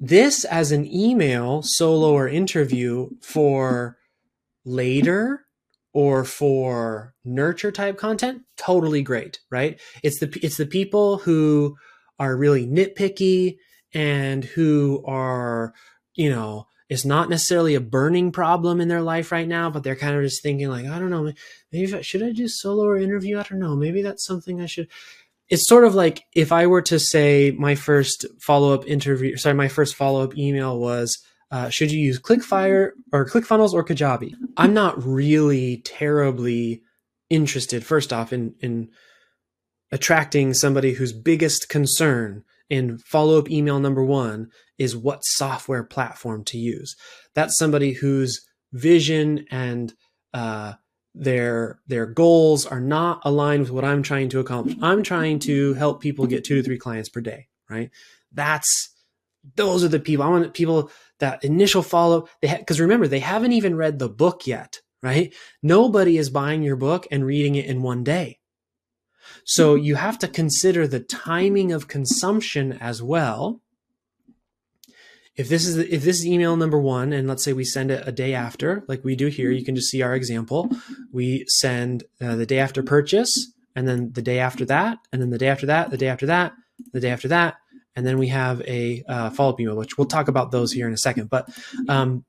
This 0.00 0.44
as 0.44 0.72
an 0.72 0.86
email, 0.92 1.62
solo, 1.62 2.12
or 2.12 2.28
interview 2.28 3.10
for 3.20 3.96
later 4.64 5.46
or 5.92 6.24
for 6.24 7.14
nurture 7.24 7.72
type 7.72 7.98
content, 7.98 8.42
totally 8.56 9.02
great, 9.02 9.40
right? 9.50 9.80
It's 10.02 10.18
the 10.18 10.38
it's 10.42 10.56
the 10.56 10.66
people 10.66 11.18
who 11.18 11.76
are 12.18 12.36
really 12.36 12.66
nitpicky 12.66 13.56
and 13.94 14.44
who 14.44 15.02
are, 15.06 15.74
you 16.14 16.30
know, 16.30 16.66
it's 16.88 17.04
not 17.04 17.30
necessarily 17.30 17.74
a 17.74 17.80
burning 17.80 18.32
problem 18.32 18.80
in 18.80 18.88
their 18.88 19.00
life 19.00 19.32
right 19.32 19.48
now, 19.48 19.70
but 19.70 19.82
they're 19.82 19.96
kind 19.96 20.14
of 20.14 20.22
just 20.22 20.42
thinking 20.42 20.68
like, 20.68 20.86
I 20.86 20.98
don't 20.98 21.10
know, 21.10 21.32
maybe 21.72 22.02
should 22.02 22.22
I 22.22 22.32
do 22.32 22.48
solo 22.48 22.84
or 22.84 22.98
interview? 22.98 23.38
I 23.38 23.44
don't 23.44 23.58
know. 23.58 23.74
Maybe 23.74 24.02
that's 24.02 24.26
something 24.26 24.60
I 24.60 24.66
should. 24.66 24.88
It's 25.52 25.68
sort 25.68 25.84
of 25.84 25.94
like 25.94 26.24
if 26.34 26.50
I 26.50 26.66
were 26.66 26.80
to 26.80 26.98
say 26.98 27.50
my 27.50 27.74
first 27.74 28.24
follow 28.40 28.72
up 28.72 28.86
interview, 28.86 29.36
sorry, 29.36 29.54
my 29.54 29.68
first 29.68 29.94
follow 29.94 30.24
up 30.24 30.34
email 30.34 30.78
was, 30.78 31.22
uh, 31.50 31.68
should 31.68 31.92
you 31.92 32.00
use 32.00 32.18
ClickFire 32.18 32.92
or 33.12 33.28
ClickFunnels 33.28 33.74
or 33.74 33.84
Kajabi? 33.84 34.32
I'm 34.56 34.72
not 34.72 35.04
really 35.04 35.82
terribly 35.84 36.80
interested, 37.28 37.84
first 37.84 38.14
off, 38.14 38.32
in 38.32 38.54
in 38.60 38.88
attracting 39.90 40.54
somebody 40.54 40.94
whose 40.94 41.12
biggest 41.12 41.68
concern 41.68 42.44
in 42.70 42.96
follow 42.96 43.38
up 43.38 43.50
email 43.50 43.78
number 43.78 44.02
one 44.02 44.48
is 44.78 44.96
what 44.96 45.20
software 45.22 45.84
platform 45.84 46.44
to 46.44 46.56
use. 46.56 46.96
That's 47.34 47.58
somebody 47.58 47.92
whose 47.92 48.40
vision 48.72 49.44
and 49.50 49.92
uh, 50.32 50.72
their 51.14 51.80
their 51.86 52.06
goals 52.06 52.66
are 52.66 52.80
not 52.80 53.20
aligned 53.24 53.60
with 53.60 53.70
what 53.70 53.84
I'm 53.84 54.02
trying 54.02 54.28
to 54.30 54.40
accomplish. 54.40 54.76
I'm 54.80 55.02
trying 55.02 55.38
to 55.40 55.74
help 55.74 56.00
people 56.00 56.26
get 56.26 56.44
two 56.44 56.56
to 56.56 56.62
three 56.62 56.78
clients 56.78 57.08
per 57.08 57.20
day, 57.20 57.48
right? 57.68 57.90
That's 58.32 58.90
those 59.56 59.84
are 59.84 59.88
the 59.88 60.00
people. 60.00 60.24
I 60.24 60.28
want 60.28 60.54
people 60.54 60.90
that 61.18 61.44
initial 61.44 61.82
follow. 61.82 62.28
They 62.40 62.54
because 62.56 62.78
ha- 62.78 62.82
remember 62.82 63.08
they 63.08 63.20
haven't 63.20 63.52
even 63.52 63.76
read 63.76 63.98
the 63.98 64.08
book 64.08 64.46
yet, 64.46 64.80
right? 65.02 65.34
Nobody 65.62 66.16
is 66.16 66.30
buying 66.30 66.62
your 66.62 66.76
book 66.76 67.06
and 67.10 67.26
reading 67.26 67.56
it 67.56 67.66
in 67.66 67.82
one 67.82 68.04
day. 68.04 68.38
So 69.44 69.74
you 69.74 69.96
have 69.96 70.18
to 70.20 70.28
consider 70.28 70.86
the 70.86 71.00
timing 71.00 71.72
of 71.72 71.88
consumption 71.88 72.72
as 72.72 73.02
well. 73.02 73.61
If 75.34 75.48
this 75.48 75.66
is 75.66 75.78
if 75.78 76.02
this 76.02 76.18
is 76.18 76.26
email 76.26 76.56
number 76.56 76.78
one, 76.78 77.12
and 77.12 77.26
let's 77.26 77.42
say 77.42 77.52
we 77.52 77.64
send 77.64 77.90
it 77.90 78.06
a 78.06 78.12
day 78.12 78.34
after, 78.34 78.84
like 78.86 79.02
we 79.02 79.16
do 79.16 79.28
here, 79.28 79.50
you 79.50 79.64
can 79.64 79.74
just 79.74 79.90
see 79.90 80.02
our 80.02 80.14
example. 80.14 80.68
We 81.10 81.44
send 81.48 82.04
uh, 82.20 82.36
the 82.36 82.44
day 82.44 82.58
after 82.58 82.82
purchase, 82.82 83.52
and 83.74 83.88
then 83.88 84.12
the 84.12 84.22
day 84.22 84.38
after 84.40 84.66
that, 84.66 84.98
and 85.10 85.22
then 85.22 85.30
the 85.30 85.38
day 85.38 85.48
after 85.48 85.66
that, 85.66 85.90
the 85.90 85.96
day 85.96 86.08
after 86.08 86.26
that, 86.26 86.52
the 86.92 87.00
day 87.00 87.10
after 87.10 87.28
that, 87.28 87.56
and 87.96 88.06
then 88.06 88.18
we 88.18 88.28
have 88.28 88.60
a 88.62 89.02
uh, 89.08 89.30
follow 89.30 89.52
up 89.52 89.60
email, 89.60 89.76
which 89.76 89.96
we'll 89.96 90.06
talk 90.06 90.28
about 90.28 90.50
those 90.50 90.72
here 90.72 90.86
in 90.86 90.92
a 90.92 90.98
second. 90.98 91.30
But 91.30 91.48
um, 91.88 92.24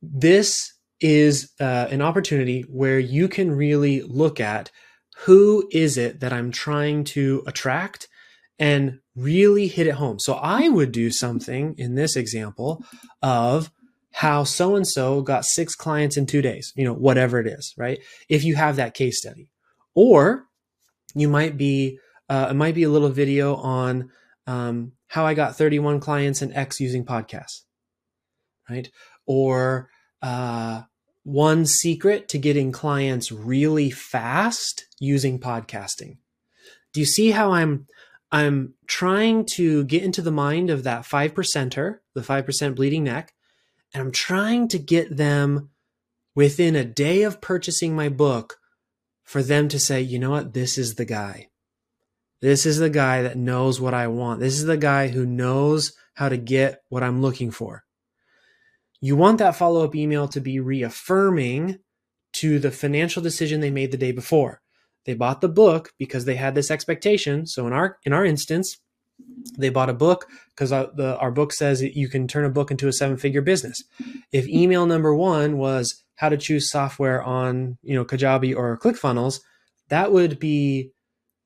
this 0.00 0.74
is 1.00 1.52
uh, 1.60 1.88
an 1.90 2.02
opportunity 2.02 2.62
where 2.62 2.98
you 2.98 3.28
can 3.28 3.50
really 3.50 4.02
look 4.02 4.40
at 4.40 4.70
who 5.18 5.68
is 5.70 5.98
it 5.98 6.20
that 6.20 6.32
I'm 6.32 6.50
trying 6.50 7.04
to 7.04 7.42
attract 7.46 8.08
and 8.58 9.00
really 9.16 9.66
hit 9.66 9.86
it 9.86 9.94
home. 9.94 10.18
So 10.18 10.34
I 10.34 10.68
would 10.68 10.92
do 10.92 11.10
something 11.10 11.74
in 11.78 11.94
this 11.94 12.16
example 12.16 12.84
of 13.22 13.70
how 14.12 14.44
so 14.44 14.76
and 14.76 14.86
so 14.86 15.22
got 15.22 15.44
six 15.44 15.74
clients 15.74 16.16
in 16.16 16.26
two 16.26 16.42
days, 16.42 16.72
you 16.76 16.84
know, 16.84 16.94
whatever 16.94 17.40
it 17.40 17.46
is, 17.46 17.74
right? 17.76 17.98
If 18.28 18.44
you 18.44 18.54
have 18.56 18.76
that 18.76 18.94
case 18.94 19.18
study. 19.18 19.48
Or 19.94 20.46
you 21.14 21.28
might 21.28 21.56
be, 21.56 21.98
uh, 22.28 22.48
it 22.50 22.54
might 22.54 22.74
be 22.74 22.84
a 22.84 22.90
little 22.90 23.08
video 23.10 23.56
on 23.56 24.10
um, 24.46 24.92
how 25.08 25.26
I 25.26 25.34
got 25.34 25.56
31 25.56 26.00
clients 26.00 26.40
in 26.42 26.52
X 26.52 26.80
using 26.80 27.04
podcasts, 27.04 27.62
right? 28.68 28.88
Or 29.26 29.90
uh, 30.22 30.82
one 31.24 31.66
secret 31.66 32.28
to 32.28 32.38
getting 32.38 32.72
clients 32.72 33.30
really 33.30 33.90
fast 33.90 34.86
using 34.98 35.38
podcasting. 35.38 36.18
Do 36.92 37.00
you 37.00 37.06
see 37.06 37.30
how 37.30 37.52
I'm 37.52 37.86
I'm 38.32 38.74
trying 38.86 39.44
to 39.54 39.84
get 39.84 40.02
into 40.02 40.22
the 40.22 40.32
mind 40.32 40.70
of 40.70 40.84
that 40.84 41.04
five 41.04 41.34
percenter, 41.34 41.98
the 42.14 42.22
five 42.22 42.46
percent 42.46 42.76
bleeding 42.76 43.04
neck, 43.04 43.34
and 43.92 44.00
I'm 44.00 44.12
trying 44.12 44.68
to 44.68 44.78
get 44.78 45.14
them 45.16 45.68
within 46.34 46.74
a 46.74 46.84
day 46.84 47.22
of 47.22 47.42
purchasing 47.42 47.94
my 47.94 48.08
book 48.08 48.56
for 49.22 49.42
them 49.42 49.68
to 49.68 49.78
say, 49.78 50.00
you 50.00 50.18
know 50.18 50.30
what, 50.30 50.54
this 50.54 50.78
is 50.78 50.94
the 50.94 51.04
guy. 51.04 51.50
This 52.40 52.64
is 52.64 52.78
the 52.78 52.90
guy 52.90 53.22
that 53.22 53.36
knows 53.36 53.80
what 53.80 53.94
I 53.94 54.08
want. 54.08 54.40
This 54.40 54.54
is 54.54 54.64
the 54.64 54.78
guy 54.78 55.08
who 55.08 55.26
knows 55.26 55.92
how 56.14 56.30
to 56.30 56.38
get 56.38 56.82
what 56.88 57.02
I'm 57.02 57.20
looking 57.20 57.50
for. 57.50 57.84
You 59.00 59.14
want 59.14 59.38
that 59.38 59.56
follow 59.56 59.84
up 59.84 59.94
email 59.94 60.26
to 60.28 60.40
be 60.40 60.58
reaffirming 60.58 61.78
to 62.34 62.58
the 62.58 62.70
financial 62.70 63.22
decision 63.22 63.60
they 63.60 63.70
made 63.70 63.92
the 63.92 63.98
day 63.98 64.12
before. 64.12 64.61
They 65.04 65.14
bought 65.14 65.40
the 65.40 65.48
book 65.48 65.92
because 65.98 66.24
they 66.24 66.36
had 66.36 66.54
this 66.54 66.70
expectation. 66.70 67.46
So 67.46 67.66
in 67.66 67.72
our 67.72 67.98
in 68.04 68.12
our 68.12 68.24
instance, 68.24 68.78
they 69.58 69.68
bought 69.68 69.90
a 69.90 69.94
book 69.94 70.26
because 70.54 70.72
our, 70.72 70.88
uh, 70.98 71.16
our 71.16 71.30
book 71.30 71.52
says 71.52 71.82
you 71.82 72.08
can 72.08 72.28
turn 72.28 72.44
a 72.44 72.50
book 72.50 72.70
into 72.70 72.88
a 72.88 72.92
seven 72.92 73.16
figure 73.16 73.42
business. 73.42 73.82
If 74.32 74.48
email 74.48 74.86
number 74.86 75.14
one 75.14 75.58
was 75.58 76.02
how 76.16 76.28
to 76.28 76.36
choose 76.36 76.70
software 76.70 77.22
on 77.22 77.78
you 77.82 77.94
know 77.94 78.04
Kajabi 78.04 78.56
or 78.56 78.78
ClickFunnels, 78.78 79.40
that 79.88 80.12
would 80.12 80.38
be 80.38 80.92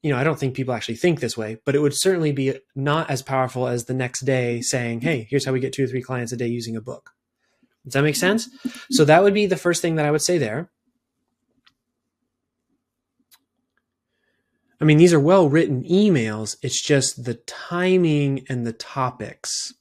you 0.03 0.11
know 0.11 0.19
I 0.19 0.25
don't 0.25 0.39
think 0.39 0.55
people 0.55 0.75
actually 0.75 0.97
think 0.97 1.21
this 1.21 1.37
way, 1.37 1.59
but 1.65 1.75
it 1.75 1.81
would 1.81 1.97
certainly 1.97 2.33
be 2.33 2.59
not 2.75 3.11
as 3.11 3.23
powerful 3.23 3.67
as 3.67 3.85
the 3.85 3.95
next 3.95 4.21
day 4.21 4.61
saying, 4.61 5.01
hey, 5.01 5.27
here's 5.31 5.45
how 5.45 5.53
we 5.53 5.61
get 5.61 5.73
two 5.73 5.85
or 5.85 5.89
three 5.89 6.03
clients 6.03 6.33
a 6.33 6.37
day 6.37 6.49
using 6.49 6.77
a 6.77 6.81
book. 6.81 7.11
Does 7.85 7.95
that 7.95 8.03
make 8.03 8.17
sense? 8.17 8.49
So 8.91 9.05
that 9.05 9.23
would 9.23 9.35
be 9.35 9.47
the 9.47 9.57
first 9.57 9.81
thing 9.81 9.95
that 9.95 10.05
I 10.05 10.11
would 10.11 10.23
say 10.23 10.39
there. 10.39 10.71
I 14.81 14.85
mean, 14.85 14.99
these 14.99 15.15
are 15.15 15.21
well 15.21 15.49
written 15.49 15.85
emails. 15.85 16.57
It's 16.63 16.83
just 16.83 17.25
the 17.25 17.35
timing 17.35 18.45
and 18.49 18.67
the 18.67 18.73
topics. 18.73 19.73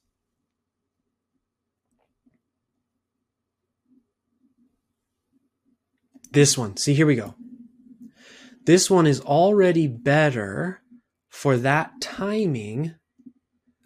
This 6.31 6.57
one, 6.57 6.75
see, 6.77 6.93
here 6.93 7.05
we 7.05 7.15
go. 7.15 7.35
This 8.65 8.89
one 8.89 9.07
is 9.07 9.21
already 9.21 9.87
better 9.87 10.81
for 11.29 11.55
that 11.57 12.01
timing. 12.01 12.95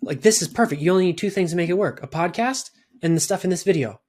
Like, 0.02 0.22
this 0.22 0.41
is 0.41 0.48
perfect. 0.48 0.82
You 0.82 0.91
only 0.91 1.06
need 1.06 1.17
two 1.17 1.30
things 1.30 1.52
to 1.52 1.58
make 1.58 1.69
it 1.69 1.78
work 1.78 2.02
a 2.02 2.08
podcast 2.08 2.72
and 3.02 3.15
the 3.15 3.19
stuff 3.22 3.43
in 3.43 3.50
this 3.50 3.63
video. 3.63 4.02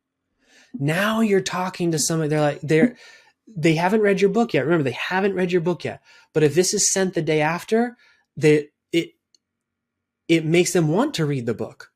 Now 0.72 1.20
you're 1.20 1.40
talking 1.40 1.90
to 1.90 1.98
somebody, 1.98 2.28
they're 2.28 2.40
like, 2.40 2.60
they're, 2.60 2.96
they 3.56 3.74
haven't 3.74 4.02
read 4.02 4.20
your 4.20 4.30
book 4.30 4.54
yet. 4.54 4.64
Remember, 4.64 4.84
they 4.84 4.92
haven't 4.92 5.34
read 5.34 5.52
your 5.52 5.60
book 5.60 5.84
yet. 5.84 6.02
But 6.32 6.42
if 6.42 6.54
this 6.54 6.74
is 6.74 6.92
sent 6.92 7.14
the 7.14 7.22
day 7.22 7.40
after, 7.40 7.96
they, 8.36 8.68
it 8.92 9.10
it 10.28 10.44
makes 10.44 10.72
them 10.72 10.88
want 10.88 11.14
to 11.14 11.26
read 11.26 11.46
the 11.46 11.54
book. 11.54 11.92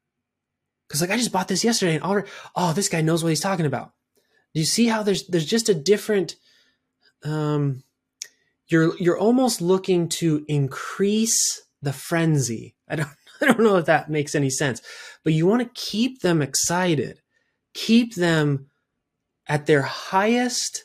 Because 0.88 1.00
like 1.00 1.10
I 1.10 1.16
just 1.16 1.32
bought 1.32 1.48
this 1.48 1.64
yesterday 1.64 1.94
and 1.94 2.04
already, 2.04 2.28
oh, 2.54 2.72
this 2.72 2.88
guy 2.88 3.00
knows 3.00 3.22
what 3.22 3.30
he's 3.30 3.40
talking 3.40 3.66
about. 3.66 3.92
Do 4.54 4.60
you 4.60 4.66
see 4.66 4.86
how 4.86 5.02
there's 5.02 5.26
there's 5.26 5.46
just 5.46 5.68
a 5.68 5.74
different 5.74 6.36
um 7.24 7.82
you're 8.68 8.96
you're 8.98 9.18
almost 9.18 9.60
looking 9.60 10.08
to 10.08 10.44
increase 10.48 11.62
the 11.82 11.92
frenzy. 11.92 12.74
I 12.88 12.96
don't 12.96 13.08
I 13.40 13.46
don't 13.46 13.60
know 13.60 13.76
if 13.76 13.86
that 13.86 14.10
makes 14.10 14.34
any 14.34 14.50
sense. 14.50 14.82
But 15.22 15.32
you 15.32 15.46
want 15.46 15.62
to 15.62 15.80
keep 15.80 16.20
them 16.20 16.42
excited. 16.42 17.20
Keep 17.74 18.14
them 18.14 18.70
at 19.46 19.66
their 19.66 19.82
highest 19.82 20.84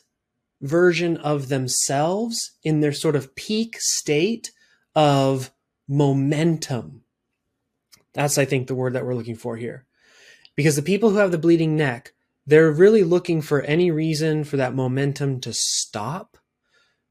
version 0.60 1.16
of 1.18 1.48
themselves 1.48 2.52
in 2.62 2.80
their 2.80 2.92
sort 2.92 3.16
of 3.16 3.34
peak 3.34 3.76
state 3.78 4.50
of 4.94 5.50
momentum. 5.88 7.02
That's, 8.12 8.38
I 8.38 8.44
think, 8.44 8.66
the 8.66 8.74
word 8.74 8.94
that 8.94 9.04
we're 9.04 9.14
looking 9.14 9.36
for 9.36 9.56
here. 9.56 9.86
Because 10.56 10.76
the 10.76 10.82
people 10.82 11.10
who 11.10 11.16
have 11.16 11.30
the 11.30 11.38
bleeding 11.38 11.76
neck, 11.76 12.12
they're 12.46 12.70
really 12.70 13.04
looking 13.04 13.40
for 13.40 13.62
any 13.62 13.90
reason 13.90 14.44
for 14.44 14.56
that 14.56 14.74
momentum 14.74 15.40
to 15.40 15.52
stop 15.52 16.36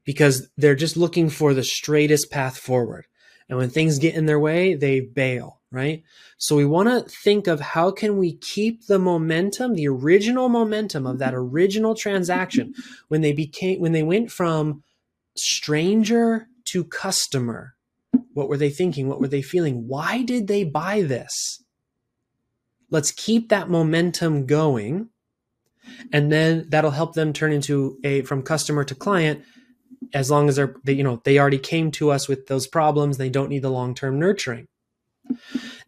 because 0.04 0.48
they're 0.56 0.74
just 0.74 0.96
looking 0.96 1.30
for 1.30 1.54
the 1.54 1.64
straightest 1.64 2.30
path 2.30 2.58
forward. 2.58 3.06
And 3.48 3.58
when 3.58 3.70
things 3.70 3.98
get 3.98 4.14
in 4.14 4.26
their 4.26 4.38
way, 4.38 4.74
they 4.74 5.00
bail 5.00 5.59
right? 5.72 6.02
So 6.36 6.56
we 6.56 6.64
want 6.64 6.88
to 6.88 7.08
think 7.08 7.46
of 7.46 7.60
how 7.60 7.90
can 7.90 8.18
we 8.18 8.34
keep 8.34 8.86
the 8.86 8.98
momentum, 8.98 9.74
the 9.74 9.88
original 9.88 10.48
momentum 10.48 11.06
of 11.06 11.18
that 11.18 11.32
mm-hmm. 11.34 11.54
original 11.54 11.94
transaction 11.94 12.74
when 13.08 13.20
they 13.20 13.32
became 13.32 13.80
when 13.80 13.92
they 13.92 14.02
went 14.02 14.30
from 14.30 14.82
stranger 15.36 16.48
to 16.66 16.84
customer. 16.84 17.74
What 18.34 18.48
were 18.48 18.56
they 18.56 18.70
thinking? 18.70 19.08
What 19.08 19.20
were 19.20 19.28
they 19.28 19.42
feeling? 19.42 19.88
Why 19.88 20.22
did 20.22 20.46
they 20.46 20.64
buy 20.64 21.02
this? 21.02 21.62
Let's 22.90 23.12
keep 23.12 23.48
that 23.48 23.70
momentum 23.70 24.46
going. 24.46 25.10
And 26.12 26.30
then 26.30 26.66
that'll 26.68 26.90
help 26.90 27.14
them 27.14 27.32
turn 27.32 27.52
into 27.52 27.98
a 28.04 28.22
from 28.22 28.42
customer 28.42 28.84
to 28.84 28.94
client 28.94 29.44
as 30.12 30.30
long 30.30 30.48
as 30.48 30.56
they're 30.56 30.74
they, 30.84 30.92
you 30.92 31.04
know 31.04 31.20
they 31.24 31.38
already 31.38 31.58
came 31.58 31.90
to 31.90 32.10
us 32.10 32.28
with 32.28 32.46
those 32.46 32.66
problems 32.66 33.16
they 33.16 33.28
don't 33.28 33.48
need 33.48 33.62
the 33.62 33.70
long-term 33.70 34.18
nurturing 34.18 34.66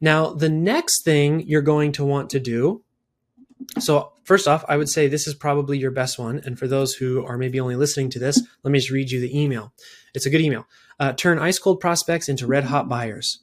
now, 0.00 0.32
the 0.32 0.48
next 0.48 1.04
thing 1.04 1.40
you're 1.46 1.62
going 1.62 1.92
to 1.92 2.04
want 2.04 2.30
to 2.30 2.40
do 2.40 2.82
so, 3.78 4.11
first 4.24 4.48
off, 4.48 4.64
I 4.68 4.76
would 4.76 4.88
say 4.88 5.06
this 5.06 5.26
is 5.26 5.34
probably 5.34 5.78
your 5.78 5.90
best 5.90 6.18
one. 6.18 6.40
And 6.44 6.58
for 6.58 6.66
those 6.66 6.94
who 6.94 7.24
are 7.24 7.38
maybe 7.38 7.60
only 7.60 7.76
listening 7.76 8.10
to 8.10 8.18
this, 8.18 8.40
let 8.62 8.70
me 8.70 8.78
just 8.78 8.90
read 8.90 9.10
you 9.10 9.20
the 9.20 9.38
email. 9.38 9.72
It's 10.14 10.26
a 10.26 10.30
good 10.30 10.40
email. 10.40 10.66
Uh, 11.00 11.12
turn 11.12 11.38
ice 11.38 11.58
cold 11.58 11.80
prospects 11.80 12.28
into 12.28 12.46
red 12.46 12.64
hot 12.64 12.88
buyers. 12.88 13.40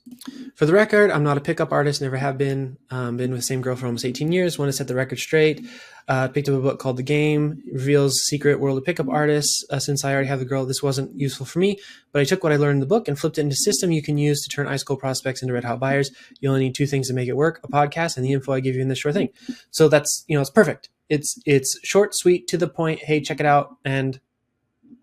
For 0.55 0.65
the 0.65 0.71
record, 0.71 1.11
I'm 1.11 1.23
not 1.23 1.37
a 1.37 1.41
pickup 1.41 1.71
artist, 1.71 2.01
never 2.01 2.15
have 2.15 2.37
been. 2.37 2.77
Um, 2.89 3.17
been 3.17 3.31
with 3.31 3.39
the 3.39 3.45
same 3.45 3.61
girl 3.61 3.75
for 3.75 3.85
almost 3.85 4.05
18 4.05 4.31
years. 4.31 4.57
Want 4.57 4.69
to 4.69 4.73
set 4.73 4.87
the 4.87 4.95
record 4.95 5.19
straight. 5.19 5.65
Uh, 6.07 6.27
picked 6.27 6.47
up 6.47 6.55
a 6.55 6.61
book 6.61 6.79
called 6.79 6.95
The 6.95 7.03
Game, 7.03 7.61
reveals 7.71 8.21
secret 8.23 8.61
world 8.61 8.77
of 8.77 8.85
pickup 8.85 9.09
artists. 9.09 9.65
Uh, 9.69 9.77
since 9.77 10.05
I 10.05 10.13
already 10.13 10.29
have 10.29 10.39
the 10.39 10.45
girl, 10.45 10.65
this 10.65 10.81
wasn't 10.81 11.19
useful 11.19 11.45
for 11.45 11.59
me, 11.59 11.77
but 12.13 12.21
I 12.21 12.23
took 12.23 12.45
what 12.45 12.53
I 12.53 12.55
learned 12.55 12.77
in 12.77 12.79
the 12.79 12.85
book 12.85 13.09
and 13.09 13.19
flipped 13.19 13.37
it 13.37 13.41
into 13.41 13.55
a 13.55 13.57
system 13.57 13.91
you 13.91 14.01
can 14.01 14.17
use 14.17 14.41
to 14.41 14.49
turn 14.49 14.65
ice 14.65 14.81
cold 14.81 14.99
prospects 14.99 15.41
into 15.41 15.53
red 15.53 15.65
hot 15.65 15.81
buyers. 15.81 16.11
You 16.39 16.47
only 16.47 16.61
need 16.61 16.75
two 16.75 16.87
things 16.87 17.09
to 17.09 17.13
make 17.13 17.27
it 17.27 17.35
work: 17.35 17.59
a 17.63 17.67
podcast 17.67 18.15
and 18.15 18.25
the 18.25 18.31
info 18.31 18.53
I 18.53 18.61
give 18.61 18.75
you 18.75 18.81
in 18.81 18.87
this 18.87 18.99
short 18.99 19.15
thing. 19.15 19.29
So 19.71 19.89
that's 19.89 20.23
you 20.27 20.35
know 20.35 20.41
it's 20.41 20.49
perfect. 20.49 20.78
It's 21.09 21.39
it's 21.45 21.79
short, 21.83 22.15
sweet, 22.15 22.47
to 22.47 22.57
the 22.57 22.67
point. 22.67 22.99
Hey, 22.99 23.19
check 23.19 23.39
it 23.39 23.45
out 23.45 23.75
and 23.83 24.19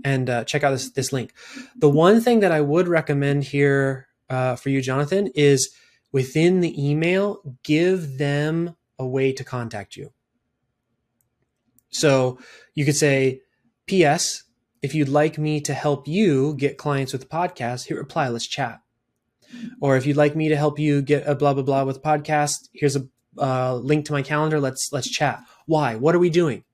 and 0.04 0.30
uh, 0.30 0.44
check 0.44 0.62
out 0.62 0.70
this 0.70 0.90
this 0.90 1.12
link. 1.12 1.32
The 1.76 1.90
one 1.90 2.20
thing 2.20 2.40
that 2.40 2.52
I 2.52 2.60
would 2.60 2.88
recommend 2.88 3.44
here 3.44 4.06
uh, 4.30 4.56
for 4.56 4.70
you, 4.70 4.80
Jonathan, 4.80 5.28
is 5.34 5.74
within 6.12 6.60
the 6.60 6.74
email, 6.82 7.40
give 7.62 8.18
them 8.18 8.76
a 8.98 9.06
way 9.06 9.32
to 9.32 9.44
contact 9.44 9.96
you. 9.96 10.12
So 11.90 12.38
you 12.74 12.84
could 12.84 12.96
say, 12.96 13.42
P.S. 13.86 14.44
If 14.82 14.94
you'd 14.94 15.08
like 15.08 15.38
me 15.38 15.60
to 15.62 15.74
help 15.74 16.06
you 16.06 16.54
get 16.54 16.78
clients 16.78 17.12
with 17.12 17.28
podcasts, 17.28 17.86
hit 17.86 17.96
reply. 17.96 18.28
Let's 18.28 18.46
chat. 18.46 18.80
Or 19.80 19.96
if 19.96 20.06
you'd 20.06 20.16
like 20.16 20.36
me 20.36 20.48
to 20.48 20.56
help 20.56 20.78
you 20.78 21.02
get 21.02 21.26
a 21.26 21.34
blah 21.34 21.54
blah 21.54 21.62
blah 21.62 21.84
with 21.84 22.02
podcast, 22.02 22.68
here's 22.72 22.96
a 22.96 23.08
uh, 23.38 23.74
link 23.76 24.06
to 24.06 24.12
my 24.12 24.22
calendar. 24.22 24.60
Let's 24.60 24.90
let's 24.92 25.10
chat. 25.10 25.42
Why? 25.66 25.96
What 25.96 26.14
are 26.14 26.20
we 26.20 26.30
doing? 26.30 26.64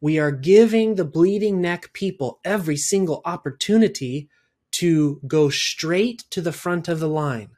We 0.00 0.18
are 0.18 0.30
giving 0.30 0.94
the 0.94 1.04
bleeding 1.04 1.60
neck 1.60 1.92
people 1.92 2.40
every 2.44 2.76
single 2.76 3.22
opportunity 3.24 4.28
to 4.72 5.20
go 5.26 5.48
straight 5.48 6.24
to 6.30 6.40
the 6.40 6.52
front 6.52 6.88
of 6.88 7.00
the 7.00 7.08
line. 7.08 7.50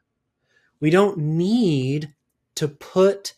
We 0.80 0.90
don't 0.90 1.18
need 1.18 2.14
to 2.56 2.68
put 2.68 3.34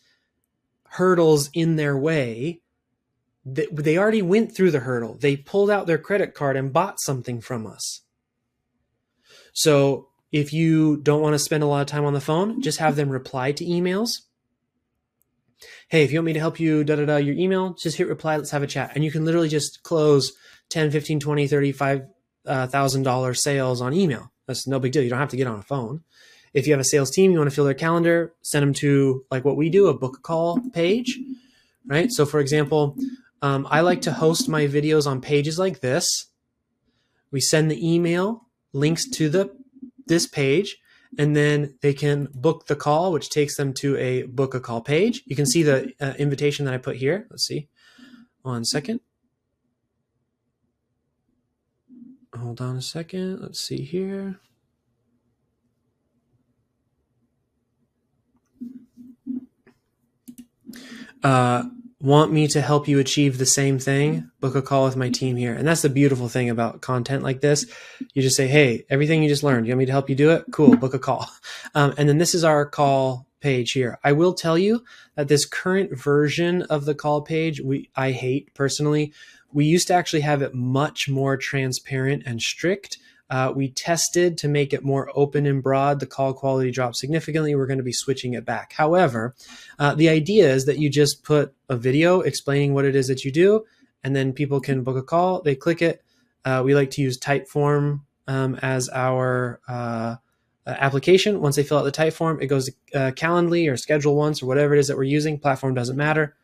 hurdles 0.83 1.49
in 1.53 1.75
their 1.75 1.97
way 1.97 2.61
they 3.45 3.97
already 3.97 4.21
went 4.21 4.55
through 4.55 4.71
the 4.71 4.81
hurdle. 4.81 5.15
They 5.15 5.37
pulled 5.37 5.69
out 5.69 5.87
their 5.87 5.97
credit 5.97 6.33
card 6.33 6.55
and 6.55 6.73
bought 6.73 6.99
something 6.99 7.41
from 7.41 7.65
us. 7.65 8.01
So 9.53 10.09
if 10.31 10.53
you 10.53 10.97
don't 10.97 11.21
want 11.21 11.33
to 11.33 11.39
spend 11.39 11.63
a 11.63 11.65
lot 11.65 11.81
of 11.81 11.87
time 11.87 12.05
on 12.05 12.13
the 12.13 12.21
phone, 12.21 12.61
just 12.61 12.79
have 12.79 12.95
them 12.95 13.09
reply 13.09 13.51
to 13.53 13.65
emails. 13.65 14.21
Hey, 15.87 16.03
if 16.03 16.11
you 16.11 16.19
want 16.19 16.27
me 16.27 16.33
to 16.33 16.39
help 16.39 16.59
you, 16.59 16.83
da 16.83 16.95
da 16.95 17.05
da, 17.05 17.17
your 17.17 17.35
email, 17.35 17.73
just 17.73 17.97
hit 17.97 18.07
reply. 18.07 18.37
Let's 18.37 18.51
have 18.51 18.63
a 18.63 18.67
chat. 18.67 18.91
And 18.95 19.03
you 19.03 19.11
can 19.11 19.25
literally 19.25 19.49
just 19.49 19.83
close 19.83 20.31
10, 20.69 20.91
15, 20.91 21.19
20, 21.19 21.47
35 21.47 22.01
uh, 22.45 22.67
thousand 22.67 23.03
dollar 23.03 23.33
sales 23.33 23.81
on 23.81 23.93
email. 23.93 24.31
That's 24.47 24.67
no 24.67 24.79
big 24.79 24.91
deal. 24.91 25.03
You 25.03 25.09
don't 25.09 25.19
have 25.19 25.29
to 25.29 25.37
get 25.37 25.47
on 25.47 25.59
a 25.59 25.63
phone. 25.63 26.03
If 26.53 26.65
you 26.65 26.73
have 26.73 26.79
a 26.79 26.85
sales 26.85 27.11
team, 27.11 27.31
you 27.31 27.37
want 27.37 27.49
to 27.49 27.55
fill 27.55 27.65
their 27.65 27.75
calendar, 27.75 28.33
send 28.41 28.63
them 28.63 28.73
to 28.75 29.23
like 29.29 29.45
what 29.45 29.55
we 29.55 29.69
do, 29.69 29.87
a 29.87 29.93
book 29.93 30.23
call 30.23 30.59
page 30.73 31.19
right? 31.89 32.11
So, 32.11 32.25
for 32.25 32.39
example, 32.39 32.95
um, 33.41 33.67
I 33.69 33.81
like 33.81 34.01
to 34.01 34.13
host 34.13 34.47
my 34.47 34.67
videos 34.67 35.07
on 35.07 35.19
pages 35.19 35.59
like 35.59 35.81
this. 35.81 36.27
We 37.31 37.41
send 37.41 37.69
the 37.69 37.93
email 37.93 38.47
links 38.71 39.09
to 39.11 39.29
the 39.29 39.51
this 40.07 40.27
page, 40.27 40.77
and 41.17 41.35
then 41.35 41.75
they 41.81 41.93
can 41.93 42.27
book 42.33 42.67
the 42.67 42.75
call, 42.75 43.11
which 43.11 43.29
takes 43.29 43.55
them 43.55 43.73
to 43.73 43.97
a 43.97 44.23
book 44.23 44.53
a 44.53 44.59
call 44.59 44.81
page. 44.81 45.23
You 45.25 45.35
can 45.35 45.45
see 45.45 45.63
the 45.63 45.93
uh, 45.99 46.13
invitation 46.19 46.65
that 46.65 46.73
I 46.73 46.77
put 46.77 46.97
here. 46.97 47.27
Let's 47.29 47.45
see. 47.45 47.67
One 48.41 48.63
second. 48.63 48.99
Hold 52.35 52.61
on 52.61 52.77
a 52.77 52.81
second. 52.81 53.41
Let's 53.41 53.59
see 53.59 53.83
here. 53.83 54.39
Uh, 61.23 61.63
want 62.01 62.31
me 62.31 62.47
to 62.47 62.61
help 62.61 62.87
you 62.87 62.99
achieve 62.99 63.37
the 63.37 63.45
same 63.45 63.77
thing, 63.77 64.31
book 64.39 64.55
a 64.55 64.61
call 64.61 64.85
with 64.85 64.95
my 64.95 65.09
team 65.09 65.35
here. 65.35 65.53
And 65.53 65.67
that's 65.67 65.81
the 65.81 65.89
beautiful 65.89 66.29
thing 66.29 66.49
about 66.49 66.81
content 66.81 67.23
like 67.23 67.41
this. 67.41 67.65
You 68.13 68.21
just 68.21 68.37
say, 68.37 68.47
Hey, 68.47 68.85
everything 68.89 69.21
you 69.21 69.29
just 69.29 69.43
learned, 69.43 69.67
you 69.67 69.71
want 69.73 69.79
me 69.79 69.85
to 69.87 69.91
help 69.91 70.09
you 70.09 70.15
do 70.15 70.31
it? 70.31 70.45
Cool, 70.51 70.77
book 70.77 70.93
a 70.93 70.99
call. 70.99 71.29
Um, 71.75 71.93
and 71.99 72.09
then 72.09 72.17
this 72.17 72.33
is 72.33 72.43
our 72.43 72.65
call 72.65 73.27
page 73.41 73.73
here. 73.73 73.99
I 74.03 74.13
will 74.13 74.33
tell 74.33 74.57
you 74.57 74.83
that 75.15 75.27
this 75.27 75.45
current 75.45 75.95
version 75.95 76.63
of 76.63 76.85
the 76.85 76.95
call 76.95 77.21
page, 77.21 77.61
we 77.61 77.89
I 77.95 78.11
hate 78.11 78.53
personally. 78.55 79.13
We 79.51 79.65
used 79.65 79.87
to 79.87 79.93
actually 79.93 80.21
have 80.21 80.41
it 80.41 80.55
much 80.55 81.09
more 81.09 81.37
transparent 81.37 82.23
and 82.25 82.41
strict. 82.41 82.97
Uh, 83.29 83.53
we 83.55 83.69
tested 83.69 84.37
to 84.39 84.47
make 84.47 84.73
it 84.73 84.83
more 84.83 85.11
open 85.13 85.45
and 85.45 85.61
broad. 85.61 85.99
The 85.99 86.07
call 86.07 86.33
quality 86.33 86.71
dropped 86.71 86.95
significantly. 86.95 87.53
We're 87.53 87.67
going 87.67 87.77
to 87.77 87.83
be 87.83 87.93
switching 87.93 88.33
it 88.33 88.43
back. 88.43 88.73
However, 88.73 89.35
uh, 89.77 89.93
the 89.93 90.09
idea 90.09 90.51
is 90.51 90.65
that 90.65 90.79
you 90.79 90.89
just 90.89 91.23
put 91.23 91.53
a 91.69 91.77
video 91.77 92.21
explaining 92.21 92.73
what 92.73 92.85
it 92.85 92.95
is 92.95 93.07
that 93.07 93.23
you 93.23 93.31
do, 93.31 93.65
and 94.03 94.15
then 94.15 94.33
people 94.33 94.59
can 94.59 94.83
book 94.83 94.97
a 94.97 95.03
call. 95.03 95.41
They 95.41 95.55
click 95.55 95.81
it. 95.81 96.03
Uh, 96.43 96.63
we 96.65 96.73
like 96.73 96.89
to 96.91 97.01
use 97.01 97.19
Typeform 97.19 98.01
um, 98.27 98.55
as 98.61 98.89
our 98.89 99.59
uh, 99.67 100.15
application. 100.65 101.39
Once 101.41 101.55
they 101.55 101.63
fill 101.63 101.77
out 101.77 101.83
the 101.83 101.91
Typeform, 101.91 102.41
it 102.41 102.47
goes 102.47 102.65
to 102.65 102.99
uh, 102.99 103.11
Calendly 103.11 103.71
or 103.71 103.77
Schedule 103.77 104.15
Once 104.15 104.41
or 104.41 104.47
whatever 104.47 104.73
it 104.73 104.79
is 104.79 104.87
that 104.87 104.97
we're 104.97 105.03
using. 105.03 105.37
Platform 105.37 105.75
doesn't 105.75 105.97
matter, 105.97 106.35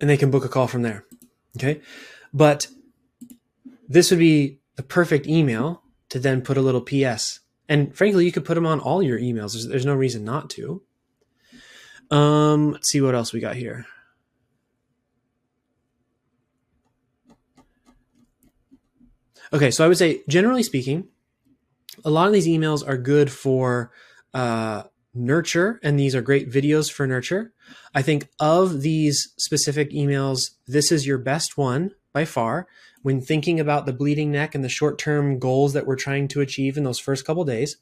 and 0.00 0.10
they 0.10 0.16
can 0.16 0.30
book 0.30 0.44
a 0.44 0.48
call 0.48 0.66
from 0.66 0.82
there. 0.82 1.04
Okay, 1.56 1.80
but 2.34 2.68
this 3.88 4.10
would 4.10 4.18
be 4.18 4.58
the 4.74 4.82
perfect 4.82 5.26
email 5.26 5.82
to 6.10 6.18
then 6.18 6.42
put 6.42 6.56
a 6.56 6.62
little 6.62 6.80
PS. 6.80 7.40
And 7.68 7.94
frankly, 7.96 8.24
you 8.24 8.32
could 8.32 8.44
put 8.44 8.54
them 8.54 8.66
on 8.66 8.80
all 8.80 9.02
your 9.02 9.18
emails. 9.18 9.52
There's, 9.52 9.66
there's 9.66 9.86
no 9.86 9.94
reason 9.94 10.24
not 10.24 10.50
to. 10.50 10.82
Um, 12.10 12.72
let's 12.72 12.90
see 12.90 13.00
what 13.00 13.14
else 13.14 13.32
we 13.32 13.40
got 13.40 13.56
here. 13.56 13.86
Okay, 19.52 19.70
so 19.70 19.84
I 19.84 19.88
would 19.88 19.98
say, 19.98 20.22
generally 20.28 20.62
speaking, 20.62 21.08
a 22.04 22.10
lot 22.10 22.26
of 22.26 22.32
these 22.32 22.48
emails 22.48 22.86
are 22.86 22.96
good 22.96 23.30
for 23.30 23.92
uh, 24.34 24.84
nurture, 25.14 25.80
and 25.82 25.98
these 25.98 26.14
are 26.14 26.20
great 26.20 26.50
videos 26.50 26.90
for 26.90 27.06
nurture. 27.06 27.52
I 27.94 28.02
think 28.02 28.28
of 28.38 28.82
these 28.82 29.32
specific 29.38 29.90
emails, 29.92 30.50
this 30.66 30.92
is 30.92 31.06
your 31.06 31.18
best 31.18 31.56
one 31.56 31.92
by 32.12 32.24
far 32.24 32.66
when 33.06 33.20
thinking 33.20 33.60
about 33.60 33.86
the 33.86 33.92
bleeding 33.92 34.32
neck 34.32 34.52
and 34.52 34.64
the 34.64 34.68
short 34.68 34.98
term 34.98 35.38
goals 35.38 35.74
that 35.74 35.86
we're 35.86 35.94
trying 35.94 36.26
to 36.26 36.40
achieve 36.40 36.76
in 36.76 36.82
those 36.82 36.98
first 36.98 37.24
couple 37.24 37.44
days. 37.44 37.76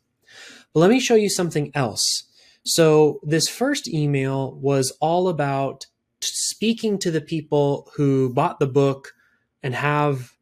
But 0.75 0.81
let 0.81 0.91
me 0.91 1.01
show 1.01 1.15
you 1.15 1.31
something 1.31 1.73
else. 1.75 2.25
So, 2.63 3.21
this 3.23 3.49
first 3.49 3.89
email 3.89 4.53
was 4.57 4.91
all 5.01 5.29
about 5.29 5.87
speaking 6.21 6.99
to 6.99 7.11
the 7.11 7.23
people 7.23 7.91
who 7.97 8.35
bought 8.35 8.59
the 8.59 8.67
book 8.67 9.15
and 9.63 9.75
have 9.75 10.35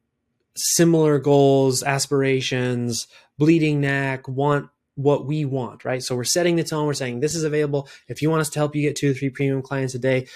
similar 0.57 1.21
goals, 1.21 1.85
aspirations, 1.85 3.07
bleeding 3.39 3.81
neck, 3.81 4.27
want 4.27 4.69
what 4.97 5.27
we 5.27 5.45
want, 5.45 5.85
right? 5.85 6.03
So 6.03 6.17
we're 6.17 6.25
setting 6.25 6.57
the 6.57 6.65
tone. 6.65 6.87
We're 6.87 6.95
saying 6.95 7.21
this 7.21 7.37
is 7.37 7.45
available. 7.45 7.89
If 8.09 8.21
you 8.21 8.31
want 8.31 8.41
us 8.41 8.51
to 8.51 8.59
help 8.59 8.75
you 8.75 8.83
get 8.83 8.97
two 8.97 9.13
or 9.13 9.15
three 9.15 9.31
premium 9.31 9.63
clients 9.63 9.95
a 9.95 10.01
day, 10.01 10.27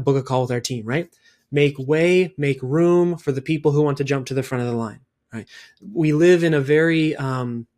book 0.00 0.16
a 0.16 0.22
call 0.22 0.42
with 0.42 0.50
our 0.50 0.60
team, 0.60 0.84
right? 0.84 1.08
Make 1.54 1.78
way, 1.78 2.34
make 2.36 2.60
room 2.62 3.16
for 3.16 3.30
the 3.30 3.40
people 3.40 3.70
who 3.70 3.82
want 3.82 3.96
to 3.98 4.04
jump 4.04 4.26
to 4.26 4.34
the 4.34 4.42
front 4.42 4.64
of 4.64 4.68
the 4.68 4.76
line. 4.76 4.98
Right? 5.32 5.48
We 5.80 6.12
live 6.12 6.42
in 6.42 6.52
a 6.52 6.60
very, 6.60 7.14
um, 7.14 7.68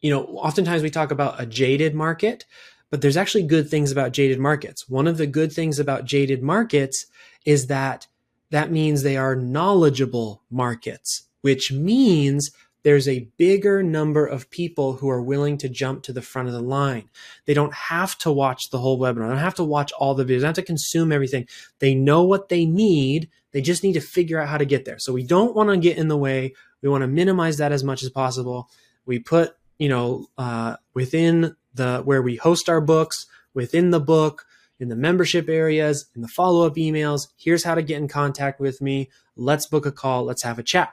you 0.00 0.10
know, 0.10 0.24
oftentimes 0.24 0.82
we 0.82 0.88
talk 0.88 1.10
about 1.10 1.38
a 1.38 1.44
jaded 1.44 1.94
market, 1.94 2.46
but 2.90 3.02
there's 3.02 3.16
actually 3.18 3.42
good 3.42 3.68
things 3.68 3.92
about 3.92 4.12
jaded 4.12 4.38
markets. 4.38 4.88
One 4.88 5.06
of 5.06 5.18
the 5.18 5.26
good 5.26 5.52
things 5.52 5.78
about 5.78 6.06
jaded 6.06 6.42
markets 6.42 7.06
is 7.44 7.66
that 7.66 8.06
that 8.50 8.72
means 8.72 9.02
they 9.02 9.18
are 9.18 9.36
knowledgeable 9.36 10.42
markets, 10.50 11.24
which 11.42 11.70
means 11.70 12.52
there's 12.86 13.08
a 13.08 13.28
bigger 13.36 13.82
number 13.82 14.24
of 14.24 14.48
people 14.48 14.92
who 14.92 15.10
are 15.10 15.20
willing 15.20 15.58
to 15.58 15.68
jump 15.68 16.04
to 16.04 16.12
the 16.12 16.22
front 16.22 16.46
of 16.46 16.54
the 16.54 16.60
line. 16.60 17.10
They 17.44 17.52
don't 17.52 17.74
have 17.74 18.16
to 18.18 18.30
watch 18.30 18.70
the 18.70 18.78
whole 18.78 18.96
webinar. 18.96 19.22
They 19.22 19.30
don't 19.30 19.38
have 19.38 19.56
to 19.56 19.64
watch 19.64 19.90
all 19.98 20.14
the 20.14 20.22
videos. 20.22 20.28
They 20.28 20.34
don't 20.34 20.44
have 20.44 20.54
to 20.54 20.62
consume 20.62 21.10
everything. 21.10 21.48
They 21.80 21.96
know 21.96 22.22
what 22.22 22.48
they 22.48 22.64
need. 22.64 23.28
They 23.50 23.60
just 23.60 23.82
need 23.82 23.94
to 23.94 24.00
figure 24.00 24.38
out 24.38 24.48
how 24.48 24.58
to 24.58 24.64
get 24.64 24.84
there. 24.84 25.00
So 25.00 25.12
we 25.12 25.24
don't 25.24 25.52
want 25.56 25.68
to 25.70 25.76
get 25.78 25.98
in 25.98 26.06
the 26.06 26.16
way. 26.16 26.54
We 26.80 26.88
want 26.88 27.02
to 27.02 27.08
minimize 27.08 27.56
that 27.56 27.72
as 27.72 27.82
much 27.82 28.04
as 28.04 28.10
possible. 28.10 28.70
We 29.04 29.18
put, 29.18 29.56
you 29.80 29.88
know, 29.88 30.28
uh, 30.38 30.76
within 30.94 31.56
the 31.74 32.02
where 32.04 32.22
we 32.22 32.36
host 32.36 32.68
our 32.68 32.80
books, 32.80 33.26
within 33.52 33.90
the 33.90 33.98
book, 33.98 34.46
in 34.78 34.90
the 34.90 34.94
membership 34.94 35.48
areas, 35.48 36.06
in 36.14 36.22
the 36.22 36.28
follow 36.28 36.64
up 36.64 36.76
emails. 36.76 37.26
Here's 37.36 37.64
how 37.64 37.74
to 37.74 37.82
get 37.82 37.96
in 37.96 38.06
contact 38.06 38.60
with 38.60 38.80
me. 38.80 39.10
Let's 39.34 39.66
book 39.66 39.86
a 39.86 39.90
call. 39.90 40.22
Let's 40.22 40.44
have 40.44 40.60
a 40.60 40.62
chat. 40.62 40.92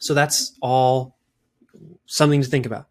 So 0.00 0.14
that's 0.14 0.56
all 0.60 1.16
something 2.06 2.42
to 2.42 2.48
think 2.48 2.66
about. 2.66 2.86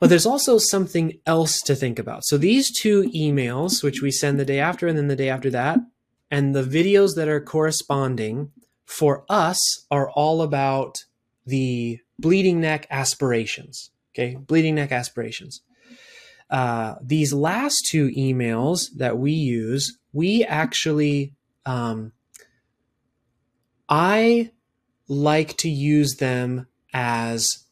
But 0.00 0.10
there's 0.10 0.26
also 0.26 0.58
something 0.58 1.18
else 1.24 1.60
to 1.62 1.74
think 1.74 1.98
about. 1.98 2.24
So 2.24 2.36
these 2.36 2.70
two 2.70 3.04
emails, 3.14 3.82
which 3.82 4.02
we 4.02 4.10
send 4.10 4.38
the 4.38 4.44
day 4.44 4.58
after 4.58 4.86
and 4.86 4.98
then 4.98 5.08
the 5.08 5.16
day 5.16 5.28
after 5.28 5.50
that, 5.50 5.78
and 6.30 6.54
the 6.54 6.62
videos 6.62 7.14
that 7.16 7.28
are 7.28 7.40
corresponding 7.40 8.50
for 8.84 9.24
us 9.28 9.86
are 9.90 10.10
all 10.10 10.42
about 10.42 10.96
the 11.46 12.00
bleeding 12.18 12.60
neck 12.60 12.86
aspirations. 12.90 13.90
Okay, 14.12 14.36
bleeding 14.36 14.74
neck 14.76 14.92
aspirations. 14.92 15.62
Uh, 16.50 16.94
these 17.02 17.32
last 17.32 17.86
two 17.90 18.08
emails 18.10 18.86
that 18.96 19.18
we 19.18 19.32
use, 19.32 19.98
we 20.12 20.44
actually, 20.44 21.32
um, 21.66 22.12
I 23.88 24.50
like 25.08 25.56
to 25.58 25.68
use 25.68 26.16
them 26.16 26.66
as 26.92 27.64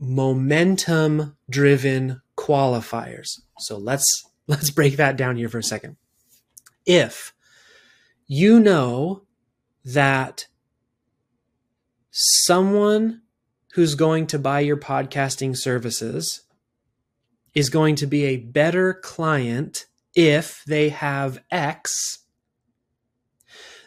momentum 0.00 1.36
driven 1.48 2.20
qualifiers. 2.36 3.40
So 3.58 3.76
let's 3.78 4.24
let's 4.46 4.70
break 4.70 4.96
that 4.96 5.16
down 5.16 5.36
here 5.36 5.48
for 5.48 5.58
a 5.58 5.62
second. 5.62 5.96
If 6.84 7.32
you 8.26 8.60
know 8.60 9.22
that 9.84 10.46
someone 12.10 13.22
who's 13.72 13.94
going 13.94 14.26
to 14.28 14.38
buy 14.38 14.60
your 14.60 14.76
podcasting 14.76 15.56
services 15.56 16.42
is 17.54 17.70
going 17.70 17.96
to 17.96 18.06
be 18.06 18.24
a 18.24 18.36
better 18.36 18.94
client 18.94 19.86
if 20.14 20.62
they 20.66 20.88
have 20.90 21.42
X, 21.50 22.20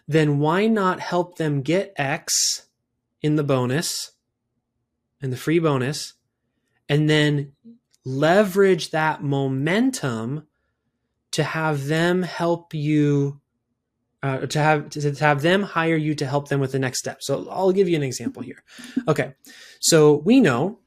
then 0.08 0.40
why 0.40 0.68
not 0.68 1.00
help 1.00 1.38
them 1.38 1.62
get 1.62 1.94
X 1.96 2.69
in 3.22 3.36
the 3.36 3.44
bonus, 3.44 4.12
in 5.22 5.30
the 5.30 5.38
free 5.38 5.60
bonus, 5.60 6.14
and 6.88 7.10
then 7.10 7.54
leverage 8.06 8.92
that 8.92 9.22
momentum 9.22 10.48
to 11.32 11.44
have 11.44 11.86
them 11.86 12.24
help 12.24 12.74
you 12.74 13.40
uh, 14.22 14.40
to 14.48 14.60
have 14.60 14.90
to, 14.90 15.14
to, 15.14 15.24
have 15.24 15.42
them 15.42 15.64
hire 15.64 15.96
you 15.96 16.14
to 16.14 16.26
help 16.26 16.50
them 16.50 16.60
with 16.60 16.74
the 16.74 16.80
next 16.80 17.00
step. 17.00 17.20
So 17.22 17.48
I'll 17.50 17.72
give 17.72 17.88
you 17.88 17.96
an 17.96 18.04
example 18.04 18.42
here. 18.42 18.64
Okay, 19.08 19.34
so 19.80 20.16
we 20.16 20.42
know 20.42 20.80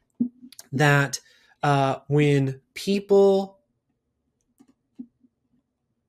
that 0.72 1.20
uh, 1.62 2.00
when 2.08 2.60
people 2.74 3.58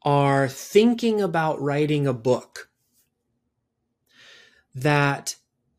are 0.01 0.49
thinking 0.49 1.21
about 1.21 1.61
writing 1.61 2.07
a 2.07 2.13
book, 2.13 2.69
that 4.75 5.35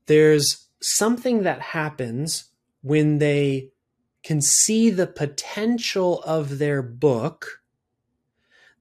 there's 0.07 0.69
something 0.81 1.43
that 1.43 1.61
happens 1.61 2.51
when 2.83 3.19
they 3.19 3.71
can 4.23 4.41
see 4.41 4.91
the 4.91 5.07
potential 5.07 6.23
of 6.23 6.59
their 6.59 6.83
book 6.83 7.61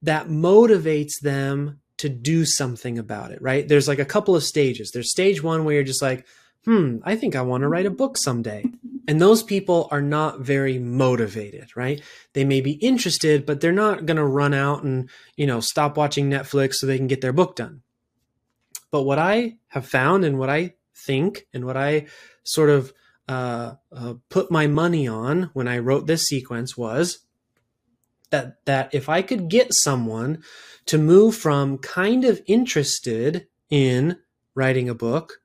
that 0.01 0.27
motivates 0.27 1.19
them 1.21 1.79
to 1.97 2.09
do 2.09 2.45
something 2.45 2.97
about 2.99 3.31
it, 3.31 3.41
right? 3.41 3.67
There's 3.67 3.87
like 3.87 3.99
a 3.99 4.05
couple 4.05 4.35
of 4.35 4.43
stages. 4.43 4.91
There's 4.91 5.11
stage 5.11 5.41
one 5.41 5.63
where 5.63 5.75
you're 5.75 5.83
just 5.83 6.01
like, 6.01 6.25
hmm, 6.65 6.97
I 7.03 7.15
think 7.15 7.35
I 7.35 7.41
want 7.41 7.61
to 7.61 7.67
write 7.67 7.85
a 7.85 7.91
book 7.91 8.17
someday. 8.17 8.65
And 9.07 9.21
those 9.21 9.43
people 9.43 9.89
are 9.91 10.01
not 10.01 10.39
very 10.39 10.79
motivated, 10.79 11.75
right? 11.75 12.01
They 12.33 12.45
may 12.45 12.61
be 12.61 12.73
interested, 12.73 13.45
but 13.45 13.59
they're 13.59 13.73
not 13.73 14.05
going 14.05 14.17
to 14.17 14.25
run 14.25 14.53
out 14.53 14.83
and, 14.83 15.09
you 15.35 15.45
know, 15.45 15.59
stop 15.59 15.97
watching 15.97 16.29
Netflix 16.29 16.75
so 16.75 16.87
they 16.87 16.97
can 16.97 17.07
get 17.07 17.19
their 17.19 17.33
book 17.33 17.57
done. 17.57 17.81
But 18.91 19.03
what 19.03 19.19
I 19.19 19.57
have 19.69 19.85
found 19.85 20.23
and 20.23 20.39
what 20.39 20.49
I 20.49 20.75
think 20.95 21.47
and 21.53 21.65
what 21.65 21.77
I 21.77 22.07
sort 22.43 22.69
of 22.69 22.93
uh, 23.27 23.75
uh, 23.91 24.15
put 24.29 24.51
my 24.51 24.67
money 24.67 25.07
on 25.07 25.49
when 25.53 25.67
I 25.67 25.77
wrote 25.77 26.07
this 26.07 26.23
sequence 26.23 26.77
was 26.77 27.19
that 28.31 28.65
that 28.65 28.93
if 28.93 29.07
I 29.07 29.21
could 29.21 29.49
get 29.49 29.73
someone 29.73 30.43
to 30.87 30.97
move 30.97 31.35
from 31.35 31.77
kind 31.77 32.25
of 32.25 32.41
interested 32.47 33.47
in 33.69 34.17
writing 34.55 34.89
a 34.89 34.95
book 34.95 35.41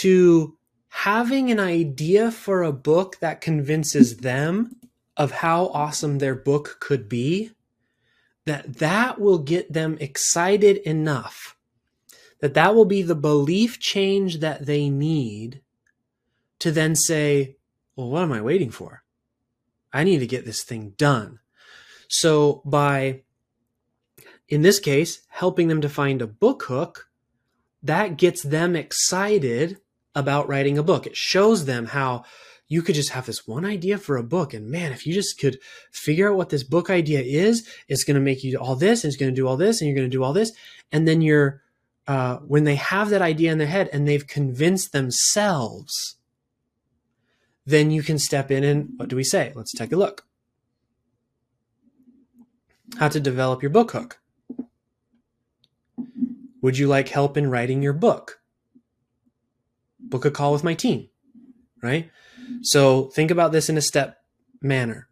to 0.00 0.56
having 0.88 1.50
an 1.50 1.58
idea 1.58 2.30
for 2.30 2.62
a 2.62 2.72
book 2.72 3.18
that 3.20 3.40
convinces 3.40 4.18
them 4.18 4.76
of 5.16 5.30
how 5.32 5.66
awesome 5.68 6.18
their 6.18 6.34
book 6.34 6.76
could 6.80 7.08
be 7.08 7.50
that 8.46 8.78
that 8.78 9.20
will 9.20 9.38
get 9.38 9.72
them 9.72 9.98
excited 10.00 10.78
enough 10.78 11.57
that 12.40 12.54
that 12.54 12.74
will 12.74 12.84
be 12.84 13.02
the 13.02 13.14
belief 13.14 13.80
change 13.80 14.40
that 14.40 14.66
they 14.66 14.88
need 14.88 15.62
to 16.60 16.70
then 16.70 16.94
say, 16.94 17.56
well, 17.96 18.08
what 18.08 18.22
am 18.22 18.32
I 18.32 18.40
waiting 18.40 18.70
for? 18.70 19.02
I 19.92 20.04
need 20.04 20.18
to 20.18 20.26
get 20.26 20.44
this 20.44 20.62
thing 20.62 20.94
done. 20.96 21.40
So 22.08 22.62
by, 22.64 23.22
in 24.48 24.62
this 24.62 24.80
case, 24.80 25.22
helping 25.28 25.68
them 25.68 25.80
to 25.80 25.88
find 25.88 26.22
a 26.22 26.26
book 26.26 26.64
hook, 26.64 27.08
that 27.82 28.16
gets 28.16 28.42
them 28.42 28.74
excited 28.74 29.78
about 30.14 30.48
writing 30.48 30.78
a 30.78 30.82
book. 30.82 31.06
It 31.06 31.16
shows 31.16 31.64
them 31.64 31.86
how 31.86 32.24
you 32.66 32.82
could 32.82 32.94
just 32.94 33.10
have 33.10 33.26
this 33.26 33.46
one 33.46 33.64
idea 33.64 33.96
for 33.98 34.16
a 34.16 34.22
book. 34.22 34.52
And 34.52 34.70
man, 34.70 34.92
if 34.92 35.06
you 35.06 35.14
just 35.14 35.38
could 35.38 35.58
figure 35.92 36.30
out 36.30 36.36
what 36.36 36.50
this 36.50 36.64
book 36.64 36.90
idea 36.90 37.20
is, 37.20 37.66
it's 37.88 38.04
going 38.04 38.16
to 38.16 38.20
make 38.20 38.44
you 38.44 38.58
all 38.58 38.76
this 38.76 39.04
and 39.04 39.10
it's 39.10 39.20
going 39.20 39.32
to 39.32 39.40
do 39.40 39.46
all 39.46 39.56
this 39.56 39.80
and 39.80 39.88
you're 39.88 39.96
going 39.96 40.10
to 40.10 40.16
do 40.16 40.22
all 40.22 40.32
this. 40.32 40.52
And 40.92 41.08
then 41.08 41.22
you're, 41.22 41.62
uh, 42.08 42.38
when 42.38 42.64
they 42.64 42.74
have 42.74 43.10
that 43.10 43.22
idea 43.22 43.52
in 43.52 43.58
their 43.58 43.68
head 43.68 43.88
and 43.92 44.08
they've 44.08 44.26
convinced 44.26 44.90
themselves 44.92 46.18
then 47.68 47.90
you 47.90 48.02
can 48.02 48.18
step 48.18 48.50
in 48.50 48.64
and 48.64 48.94
what 48.96 49.10
do 49.10 49.16
we 49.16 49.22
say? 49.22 49.52
Let's 49.54 49.74
take 49.74 49.92
a 49.92 49.96
look. 49.96 50.24
How 52.96 53.08
to 53.08 53.20
develop 53.20 53.62
your 53.62 53.68
book 53.68 53.90
hook. 53.90 54.20
Would 56.62 56.78
you 56.78 56.88
like 56.88 57.10
help 57.10 57.36
in 57.36 57.50
writing 57.50 57.82
your 57.82 57.92
book? 57.92 58.40
Book 60.00 60.24
a 60.24 60.30
call 60.30 60.54
with 60.54 60.64
my 60.64 60.72
team, 60.72 61.10
right? 61.82 62.10
So 62.62 63.08
think 63.08 63.30
about 63.30 63.52
this 63.52 63.68
in 63.68 63.76
a 63.76 63.82
step 63.82 64.16
manner. 64.62 65.08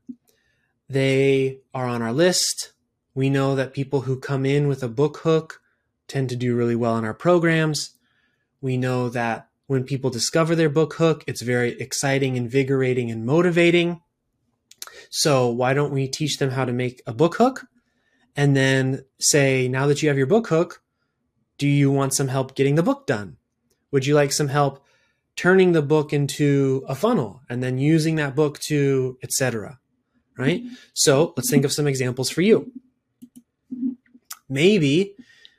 They 0.88 1.59
are 1.74 1.87
on 1.87 2.00
our 2.00 2.12
list. 2.12 2.72
We 3.14 3.28
know 3.28 3.54
that 3.54 3.74
people 3.74 4.00
who 4.02 4.18
come 4.18 4.46
in 4.46 4.66
with 4.66 4.82
a 4.82 4.88
book 4.88 5.18
hook 5.18 5.61
tend 6.08 6.28
to 6.30 6.36
do 6.36 6.56
really 6.56 6.76
well 6.76 6.96
in 6.96 7.04
our 7.04 7.14
programs. 7.14 7.90
We 8.60 8.76
know 8.76 9.08
that 9.10 9.48
when 9.66 9.84
people 9.84 10.10
discover 10.10 10.54
their 10.54 10.68
book 10.68 10.94
hook, 10.94 11.24
it's 11.26 11.42
very 11.42 11.78
exciting, 11.80 12.36
invigorating, 12.36 13.10
and 13.10 13.26
motivating. 13.26 14.00
So 15.10 15.48
why 15.48 15.74
don't 15.74 15.92
we 15.92 16.08
teach 16.08 16.38
them 16.38 16.50
how 16.50 16.64
to 16.64 16.72
make 16.72 17.02
a 17.06 17.12
book 17.12 17.36
hook? 17.36 17.66
And 18.36 18.56
then 18.56 19.04
say, 19.18 19.66
now 19.66 19.86
that 19.86 20.02
you 20.02 20.08
have 20.08 20.18
your 20.18 20.26
book 20.26 20.48
hook, 20.48 20.82
do 21.58 21.66
you 21.66 21.90
want 21.90 22.14
some 22.14 22.28
help 22.28 22.54
getting 22.54 22.74
the 22.74 22.82
book 22.82 23.06
done? 23.06 23.38
Would 23.90 24.06
you 24.06 24.14
like 24.14 24.30
some 24.30 24.48
help 24.48 24.84
turning 25.36 25.72
the 25.72 25.82
book 25.82 26.12
into 26.12 26.84
a 26.88 26.94
funnel 26.94 27.42
and 27.48 27.62
then 27.62 27.78
using 27.78 28.16
that 28.16 28.34
book 28.34 28.58
to 28.58 29.18
etc. 29.22 29.78
Right? 30.36 30.64
So 30.94 31.32
let's 31.36 31.50
think 31.50 31.64
of 31.64 31.72
some 31.72 31.86
examples 31.86 32.28
for 32.30 32.42
you. 32.42 32.72
Maybe 34.48 35.14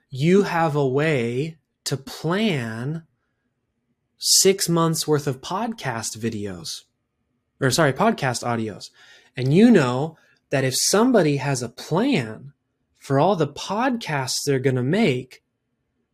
you 0.10 0.44
have 0.44 0.76
a 0.76 0.88
way 0.88 1.58
to 1.86 1.98
plan 1.98 3.04
six 4.18 4.68
months 4.68 5.08
worth 5.08 5.28
of 5.28 5.42
podcast 5.42 6.18
videos 6.18 6.84
or 7.60 7.72
sorry, 7.72 7.94
podcast 7.94 8.44
audios. 8.44 8.90
And 9.36 9.54
you 9.54 9.72
know 9.72 10.18
that 10.50 10.64
if 10.64 10.76
somebody 10.76 11.38
has 11.38 11.62
a 11.62 11.70
plan 11.70 12.54
for 12.98 13.20
all 13.20 13.36
the 13.36 13.48
podcasts 13.48 14.40
they're 14.46 14.60
going 14.60 14.76
to 14.76 14.84
make, 14.84 15.44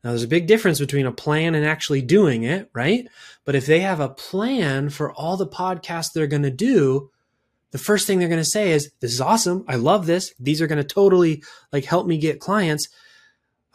now 0.04 0.12
there's 0.12 0.24
a 0.24 0.28
big 0.28 0.48
difference 0.48 0.80
between 0.80 1.06
a 1.06 1.12
plan 1.12 1.56
and 1.56 1.66
actually 1.66 2.02
doing 2.02 2.44
it, 2.44 2.70
right? 2.74 3.08
But 3.46 3.56
if 3.56 3.66
they 3.66 3.80
have 3.80 4.00
a 4.00 4.10
plan 4.10 4.90
for 4.90 5.12
all 5.14 5.38
the 5.38 5.48
podcasts 5.48 6.12
they're 6.14 6.28
going 6.28 6.44
to 6.44 6.52
do, 6.52 7.10
the 7.72 7.78
first 7.78 8.06
thing 8.06 8.20
they're 8.20 8.28
going 8.28 8.42
to 8.42 8.46
say 8.46 8.72
is, 8.72 8.92
this 9.00 9.14
is 9.14 9.22
awesome. 9.22 9.64
I 9.68 9.76
love 9.76 10.06
this. 10.06 10.34
These 10.40 10.62
are 10.62 10.68
going 10.68 10.78
to 10.78 10.84
totally 10.84 11.44
like 11.72 11.86
help 11.86 12.06
me 12.06 12.18
get 12.18 12.40
clients 12.40 12.88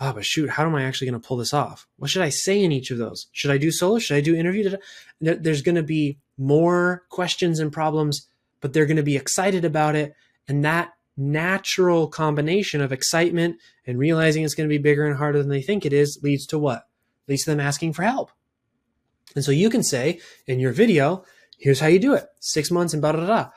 oh, 0.01 0.13
but 0.13 0.25
shoot, 0.25 0.51
how 0.51 0.65
am 0.65 0.75
I 0.75 0.85
actually 0.85 1.11
going 1.11 1.21
to 1.21 1.27
pull 1.27 1.37
this 1.37 1.55
off? 1.55 1.87
What 1.97 2.11
should 2.11 2.23
I 2.23 2.29
say 2.29 2.63
in 2.63 2.73
each 2.73 2.91
of 2.91 2.99
those? 2.99 3.27
Should 3.33 3.51
I 3.51 3.59
do 3.59 3.71
solo? 3.71 3.99
Should 3.99 4.17
I 4.17 4.21
do 4.21 4.35
interview? 4.35 4.77
There's 5.21 5.63
going 5.63 5.75
to 5.75 5.83
be 5.83 6.19
more 6.37 7.05
questions 7.09 7.59
and 7.59 7.73
problems, 7.73 8.29
but 8.61 8.73
they're 8.73 8.87
going 8.87 8.97
to 8.97 9.03
be 9.03 9.17
excited 9.17 9.65
about 9.65 9.97
it. 9.97 10.15
And 10.47 10.65
that 10.65 10.93
natural 11.17 12.07
combination 12.07 12.81
of 12.81 12.93
excitement 12.93 13.57
and 13.87 13.99
realizing 13.99 14.45
it's 14.45 14.55
going 14.55 14.69
to 14.69 14.73
be 14.73 14.79
bigger 14.79 15.07
and 15.07 15.17
harder 15.17 15.41
than 15.41 15.51
they 15.51 15.63
think 15.63 15.85
it 15.85 15.93
is 15.93 16.21
leads 16.23 16.47
to 16.47 16.59
what? 16.59 16.87
Leads 17.27 17.45
to 17.45 17.51
them 17.51 17.61
asking 17.61 17.93
for 17.93 18.03
help. 18.03 18.31
And 19.35 19.45
so 19.45 19.51
you 19.51 19.69
can 19.69 19.83
say 19.83 20.21
in 20.47 20.61
your 20.61 20.73
video, 20.73 21.25
here's 21.59 21.81
how 21.81 21.89
you 21.89 21.99
do 21.99 22.15
it. 22.15 22.27
Six 22.41 22.71
months 22.71 22.95
and 22.95 23.03
blah, 23.03 23.13
blah, 23.13 23.27
blah 23.27 23.51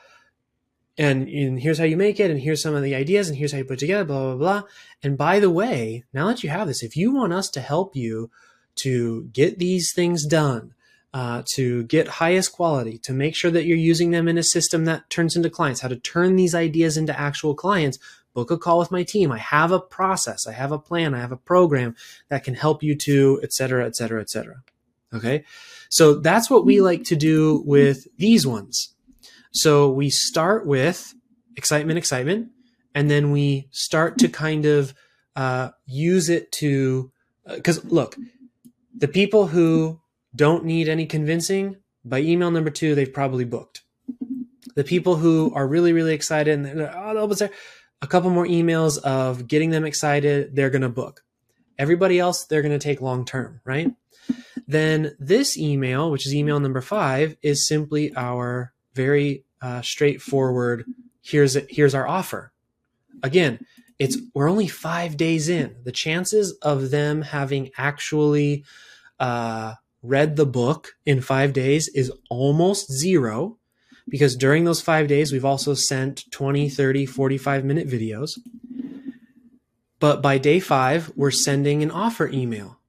and, 0.98 1.28
and 1.28 1.60
here's 1.60 1.78
how 1.78 1.84
you 1.84 1.96
make 1.96 2.20
it, 2.20 2.30
and 2.30 2.40
here's 2.40 2.62
some 2.62 2.74
of 2.74 2.82
the 2.82 2.94
ideas, 2.94 3.28
and 3.28 3.36
here's 3.36 3.52
how 3.52 3.58
you 3.58 3.64
put 3.64 3.78
together, 3.78 4.04
blah, 4.04 4.34
blah, 4.34 4.36
blah. 4.36 4.62
And 5.02 5.16
by 5.16 5.40
the 5.40 5.50
way, 5.50 6.04
now 6.12 6.28
that 6.28 6.42
you 6.42 6.50
have 6.50 6.66
this, 6.66 6.82
if 6.82 6.96
you 6.96 7.12
want 7.12 7.32
us 7.32 7.48
to 7.50 7.60
help 7.60 7.96
you 7.96 8.30
to 8.76 9.24
get 9.32 9.58
these 9.58 9.92
things 9.94 10.26
done, 10.26 10.74
uh, 11.14 11.42
to 11.54 11.84
get 11.84 12.08
highest 12.08 12.52
quality, 12.52 12.98
to 12.98 13.12
make 13.12 13.34
sure 13.34 13.50
that 13.50 13.64
you're 13.64 13.76
using 13.76 14.10
them 14.10 14.28
in 14.28 14.38
a 14.38 14.42
system 14.42 14.86
that 14.86 15.08
turns 15.10 15.36
into 15.36 15.50
clients, 15.50 15.80
how 15.80 15.88
to 15.88 15.96
turn 15.96 16.36
these 16.36 16.54
ideas 16.54 16.96
into 16.96 17.18
actual 17.18 17.54
clients, 17.54 17.98
book 18.34 18.50
a 18.50 18.56
call 18.56 18.78
with 18.78 18.90
my 18.90 19.02
team. 19.02 19.30
I 19.30 19.38
have 19.38 19.72
a 19.72 19.80
process, 19.80 20.46
I 20.46 20.52
have 20.52 20.72
a 20.72 20.78
plan, 20.78 21.14
I 21.14 21.20
have 21.20 21.32
a 21.32 21.36
program 21.36 21.94
that 22.28 22.44
can 22.44 22.54
help 22.54 22.82
you 22.82 22.94
to, 22.96 23.40
et 23.42 23.52
cetera, 23.52 23.84
et 23.84 23.94
cetera, 23.94 24.22
et 24.22 24.30
cetera. 24.30 24.62
Okay. 25.12 25.44
So 25.90 26.14
that's 26.14 26.48
what 26.48 26.64
we 26.64 26.80
like 26.80 27.04
to 27.04 27.16
do 27.16 27.62
with 27.66 28.06
these 28.16 28.46
ones. 28.46 28.94
So 29.52 29.90
we 29.90 30.10
start 30.10 30.66
with 30.66 31.14
excitement, 31.56 31.98
excitement, 31.98 32.48
and 32.94 33.10
then 33.10 33.30
we 33.30 33.68
start 33.70 34.18
to 34.18 34.28
kind 34.28 34.66
of 34.66 34.94
uh, 35.36 35.70
use 35.86 36.28
it 36.28 36.52
to, 36.52 37.10
because 37.46 37.78
uh, 37.78 37.88
look, 37.88 38.16
the 38.96 39.08
people 39.08 39.46
who 39.46 40.00
don't 40.34 40.64
need 40.64 40.88
any 40.88 41.06
convincing 41.06 41.76
by 42.04 42.20
email 42.20 42.50
number 42.50 42.70
two, 42.70 42.94
they've 42.94 43.12
probably 43.12 43.44
booked. 43.44 43.82
The 44.74 44.84
people 44.84 45.16
who 45.16 45.52
are 45.54 45.68
really, 45.68 45.92
really 45.92 46.14
excited 46.14 46.54
and 46.54 46.64
they're, 46.64 46.94
oh, 46.96 47.26
there, 47.26 47.50
a 48.00 48.06
couple 48.06 48.30
more 48.30 48.46
emails 48.46 48.98
of 49.02 49.46
getting 49.46 49.70
them 49.70 49.84
excited, 49.84 50.56
they're 50.56 50.70
going 50.70 50.82
to 50.82 50.88
book. 50.88 51.22
Everybody 51.78 52.18
else, 52.18 52.46
they're 52.46 52.62
going 52.62 52.78
to 52.78 52.82
take 52.82 53.00
long 53.00 53.24
term, 53.24 53.60
right? 53.64 53.92
Then 54.66 55.14
this 55.18 55.58
email, 55.58 56.10
which 56.10 56.26
is 56.26 56.34
email 56.34 56.60
number 56.60 56.80
five, 56.80 57.36
is 57.42 57.66
simply 57.66 58.14
our 58.14 58.71
very 58.94 59.44
uh, 59.60 59.82
straightforward. 59.82 60.84
Here's 61.22 61.56
it. 61.56 61.66
Here's 61.70 61.94
our 61.94 62.06
offer. 62.06 62.52
Again, 63.22 63.64
it's 63.98 64.18
we're 64.34 64.50
only 64.50 64.68
five 64.68 65.16
days 65.16 65.48
in. 65.48 65.76
The 65.84 65.92
chances 65.92 66.52
of 66.62 66.90
them 66.90 67.22
having 67.22 67.70
actually 67.76 68.64
uh, 69.20 69.74
read 70.02 70.36
the 70.36 70.46
book 70.46 70.96
in 71.06 71.20
five 71.20 71.52
days 71.52 71.88
is 71.88 72.12
almost 72.28 72.90
zero 72.92 73.58
because 74.08 74.36
during 74.36 74.64
those 74.64 74.80
five 74.80 75.06
days, 75.08 75.32
we've 75.32 75.44
also 75.44 75.74
sent 75.74 76.30
20, 76.32 76.68
30, 76.68 77.06
45 77.06 77.64
minute 77.64 77.88
videos. 77.88 78.38
But 80.00 80.20
by 80.20 80.38
day 80.38 80.58
five, 80.58 81.12
we're 81.14 81.30
sending 81.30 81.82
an 81.82 81.90
offer 81.92 82.28
email. 82.28 82.80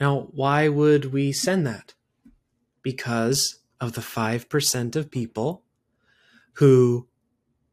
Now, 0.00 0.28
why 0.30 0.68
would 0.68 1.12
we 1.12 1.32
send 1.32 1.66
that? 1.66 1.94
Because 2.82 3.59
of 3.80 3.92
the 3.92 4.00
5% 4.00 4.96
of 4.96 5.10
people 5.10 5.64
who, 6.54 7.08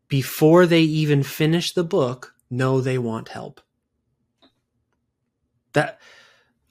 before 0.08 0.66
they 0.66 0.82
even 0.82 1.24
finish 1.24 1.74
the 1.74 1.84
book, 1.84 2.34
know 2.50 2.80
they 2.80 2.98
want 2.98 3.30
help. 3.30 3.62
That 5.74 6.00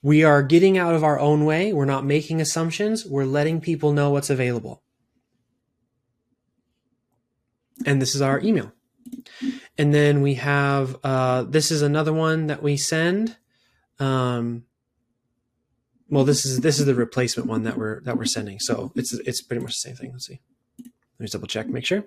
we 0.02 0.22
are 0.24 0.42
getting 0.42 0.78
out 0.78 0.94
of 0.94 1.04
our 1.04 1.18
own 1.18 1.44
way. 1.44 1.72
We're 1.72 1.84
not 1.84 2.04
making 2.04 2.40
assumptions. 2.40 3.04
We're 3.04 3.24
letting 3.24 3.60
people 3.60 3.92
know 3.92 4.10
what's 4.10 4.30
available. 4.30 4.82
And 7.84 8.00
this 8.00 8.14
is 8.14 8.22
our 8.22 8.40
email. 8.40 8.72
And 9.76 9.92
then 9.92 10.22
we 10.22 10.34
have 10.34 10.96
uh, 11.04 11.42
this 11.42 11.70
is 11.70 11.82
another 11.82 12.12
one 12.12 12.46
that 12.46 12.62
we 12.62 12.76
send. 12.76 13.36
Um, 13.98 14.65
well, 16.08 16.24
this 16.24 16.46
is 16.46 16.60
this 16.60 16.78
is 16.78 16.86
the 16.86 16.94
replacement 16.94 17.48
one 17.48 17.64
that 17.64 17.76
we're 17.76 18.00
that 18.02 18.16
we're 18.16 18.24
sending. 18.26 18.58
So 18.60 18.92
it's 18.94 19.12
it's 19.12 19.42
pretty 19.42 19.62
much 19.62 19.72
the 19.72 19.88
same 19.88 19.96
thing. 19.96 20.12
Let's 20.12 20.26
see. 20.26 20.40
Let 20.78 21.20
me 21.20 21.26
double 21.26 21.48
check, 21.48 21.68
make 21.68 21.86
sure. 21.86 22.04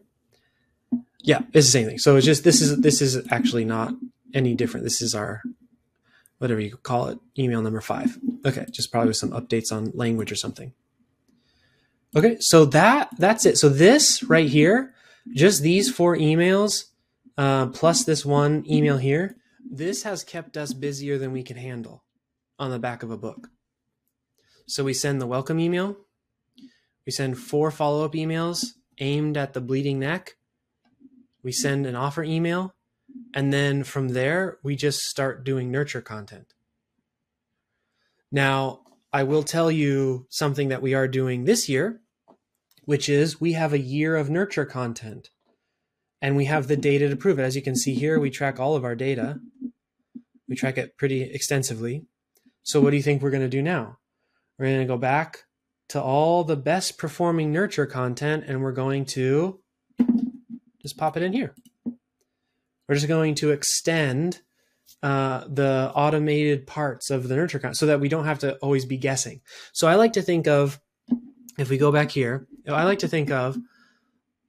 Yeah, 1.22 1.40
it's 1.54 1.68
the 1.68 1.72
same 1.72 1.88
thing. 1.88 1.98
So 1.98 2.16
it's 2.16 2.26
just 2.26 2.44
this 2.44 2.62
is 2.62 2.78
this 2.78 3.02
is 3.02 3.28
actually 3.32 3.66
not 3.66 3.94
any 4.34 4.56
different. 4.56 4.86
This 4.86 5.02
is 5.02 5.14
our 5.14 5.42
whatever 6.38 6.62
you 6.62 6.78
call 6.78 7.08
it, 7.08 7.20
email 7.38 7.62
number 7.62 7.82
five. 7.82 8.18
Okay, 8.46 8.66
just 8.72 8.92
probably 8.92 9.10
with 9.10 9.18
some 9.18 9.32
updates 9.32 9.72
on 9.72 9.92
language 9.94 10.32
or 10.32 10.36
something. 10.36 10.74
Okay, 12.16 12.38
so 12.40 12.66
that 12.66 13.10
that's 13.18 13.46
it. 13.46 13.58
So 13.58 13.70
this 13.70 14.24
right 14.24 14.50
here, 14.50 14.94
just 15.34 15.62
these 15.62 15.92
four 15.92 16.16
emails, 16.16 16.86
uh, 17.38 17.68
plus 17.68 18.06
this 18.06 18.26
one 18.26 18.64
email 18.70 18.98
here, 18.98 19.36
this 19.70 20.04
has 20.04 20.24
kept 20.24 20.56
us 20.58 20.74
busier 20.74 21.18
than 21.18 21.34
we 21.34 21.44
can 21.44 21.58
handle 21.58 22.04
on 22.58 22.72
the 22.72 22.80
back 22.80 23.04
of 23.04 23.12
a 23.12 23.18
book. 23.18 23.50
So 24.70 24.84
we 24.84 24.94
send 24.94 25.20
the 25.20 25.26
welcome 25.26 25.60
email, 25.60 25.98
we 27.04 27.12
send 27.12 27.40
four 27.40 27.72
follow 27.72 28.06
up 28.06 28.14
emails 28.14 28.74
aimed 29.00 29.36
at 29.36 29.54
the 29.54 29.62
bleeding 29.62 29.98
neck, 29.98 30.36
we 31.42 31.52
send 31.52 31.88
an 31.88 31.96
offer 31.96 32.24
email, 32.24 32.76
and 33.34 33.52
then 33.52 33.84
from 33.84 34.10
there, 34.10 34.60
we 34.62 34.76
just 34.76 35.00
start 35.00 35.44
doing 35.44 35.72
nurture 35.72 36.02
content. 36.02 36.54
Now, 38.32 38.82
I 39.12 39.24
will 39.24 39.42
tell 39.42 39.72
you 39.72 40.28
something 40.30 40.68
that 40.68 40.84
we 40.84 40.94
are 40.94 41.08
doing 41.08 41.46
this 41.46 41.68
year, 41.68 42.02
which 42.86 43.10
is 43.10 43.42
we 43.42 43.54
have 43.54 43.74
a 43.74 43.80
year 43.80 44.16
of 44.16 44.30
nurture 44.30 44.66
content 44.66 45.32
and 46.22 46.36
we 46.36 46.46
have 46.46 46.68
the 46.68 46.78
data 46.78 47.10
to 47.10 47.16
prove 47.16 47.40
it. 47.40 47.44
As 47.44 47.56
you 47.56 47.64
can 47.64 47.76
see 47.76 47.96
here, 47.96 48.20
we 48.20 48.30
track 48.30 48.60
all 48.60 48.76
of 48.76 48.86
our 48.86 48.96
data. 48.96 49.40
We 50.48 50.56
track 50.56 50.78
it 50.78 50.96
pretty 50.96 51.24
extensively. 51.24 52.06
So, 52.62 52.80
what 52.82 52.92
do 52.92 52.98
you 52.98 53.04
think 53.04 53.24
we're 53.24 53.32
going 53.32 53.42
to 53.42 53.50
do 53.50 53.64
now? 53.64 53.98
We're 54.60 54.66
going 54.66 54.80
to 54.82 54.86
go 54.86 54.98
back 54.98 55.46
to 55.90 56.02
all 56.02 56.44
the 56.44 56.58
best 56.58 56.98
performing 56.98 57.54
nurture 57.54 57.86
content 57.86 58.44
and 58.46 58.62
we're 58.62 58.74
going 58.74 59.06
to 59.06 59.62
just 60.82 60.98
pop 60.98 61.16
it 61.16 61.24
in 61.24 61.32
here. 61.32 61.56
We're 62.88 62.96
just 62.96 63.08
going 63.08 63.36
to 63.36 63.52
extend 63.52 64.42
uh, 65.02 65.46
the 65.48 65.94
automated 65.96 66.68
parts 66.68 67.10
of 67.10 67.30
the 67.30 67.36
nurture 67.38 67.60
content 67.60 67.78
so 67.78 67.86
that 67.86 68.02
we 68.02 68.10
don't 68.10 68.26
have 68.26 68.40
to 68.40 68.58
always 68.58 68.86
be 68.86 68.98
guessing. 68.98 69.40
So 69.72 69.88
I 69.88 69.96
like 69.96 70.14
to 70.14 70.22
think 70.22 70.48
of, 70.48 70.80
if 71.58 71.70
we 71.70 71.78
go 71.78 71.92
back 71.92 72.12
here, 72.12 72.46
I 72.68 72.84
like 72.84 73.00
to 73.00 73.08
think 73.08 73.32
of 73.32 73.58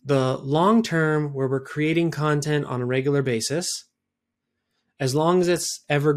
the 0.05 0.39
long 0.39 0.83
term 0.83 1.33
where 1.35 1.47
we're 1.47 1.61
creating 1.61 2.11
content 2.11 2.65
on 2.65 2.81
a 2.81 2.87
regular 2.87 3.23
basis, 3.23 3.85
as 4.99 5.15
long 5.15 5.41
as 5.41 5.47
it's 5.47 5.85
ever 5.89 6.13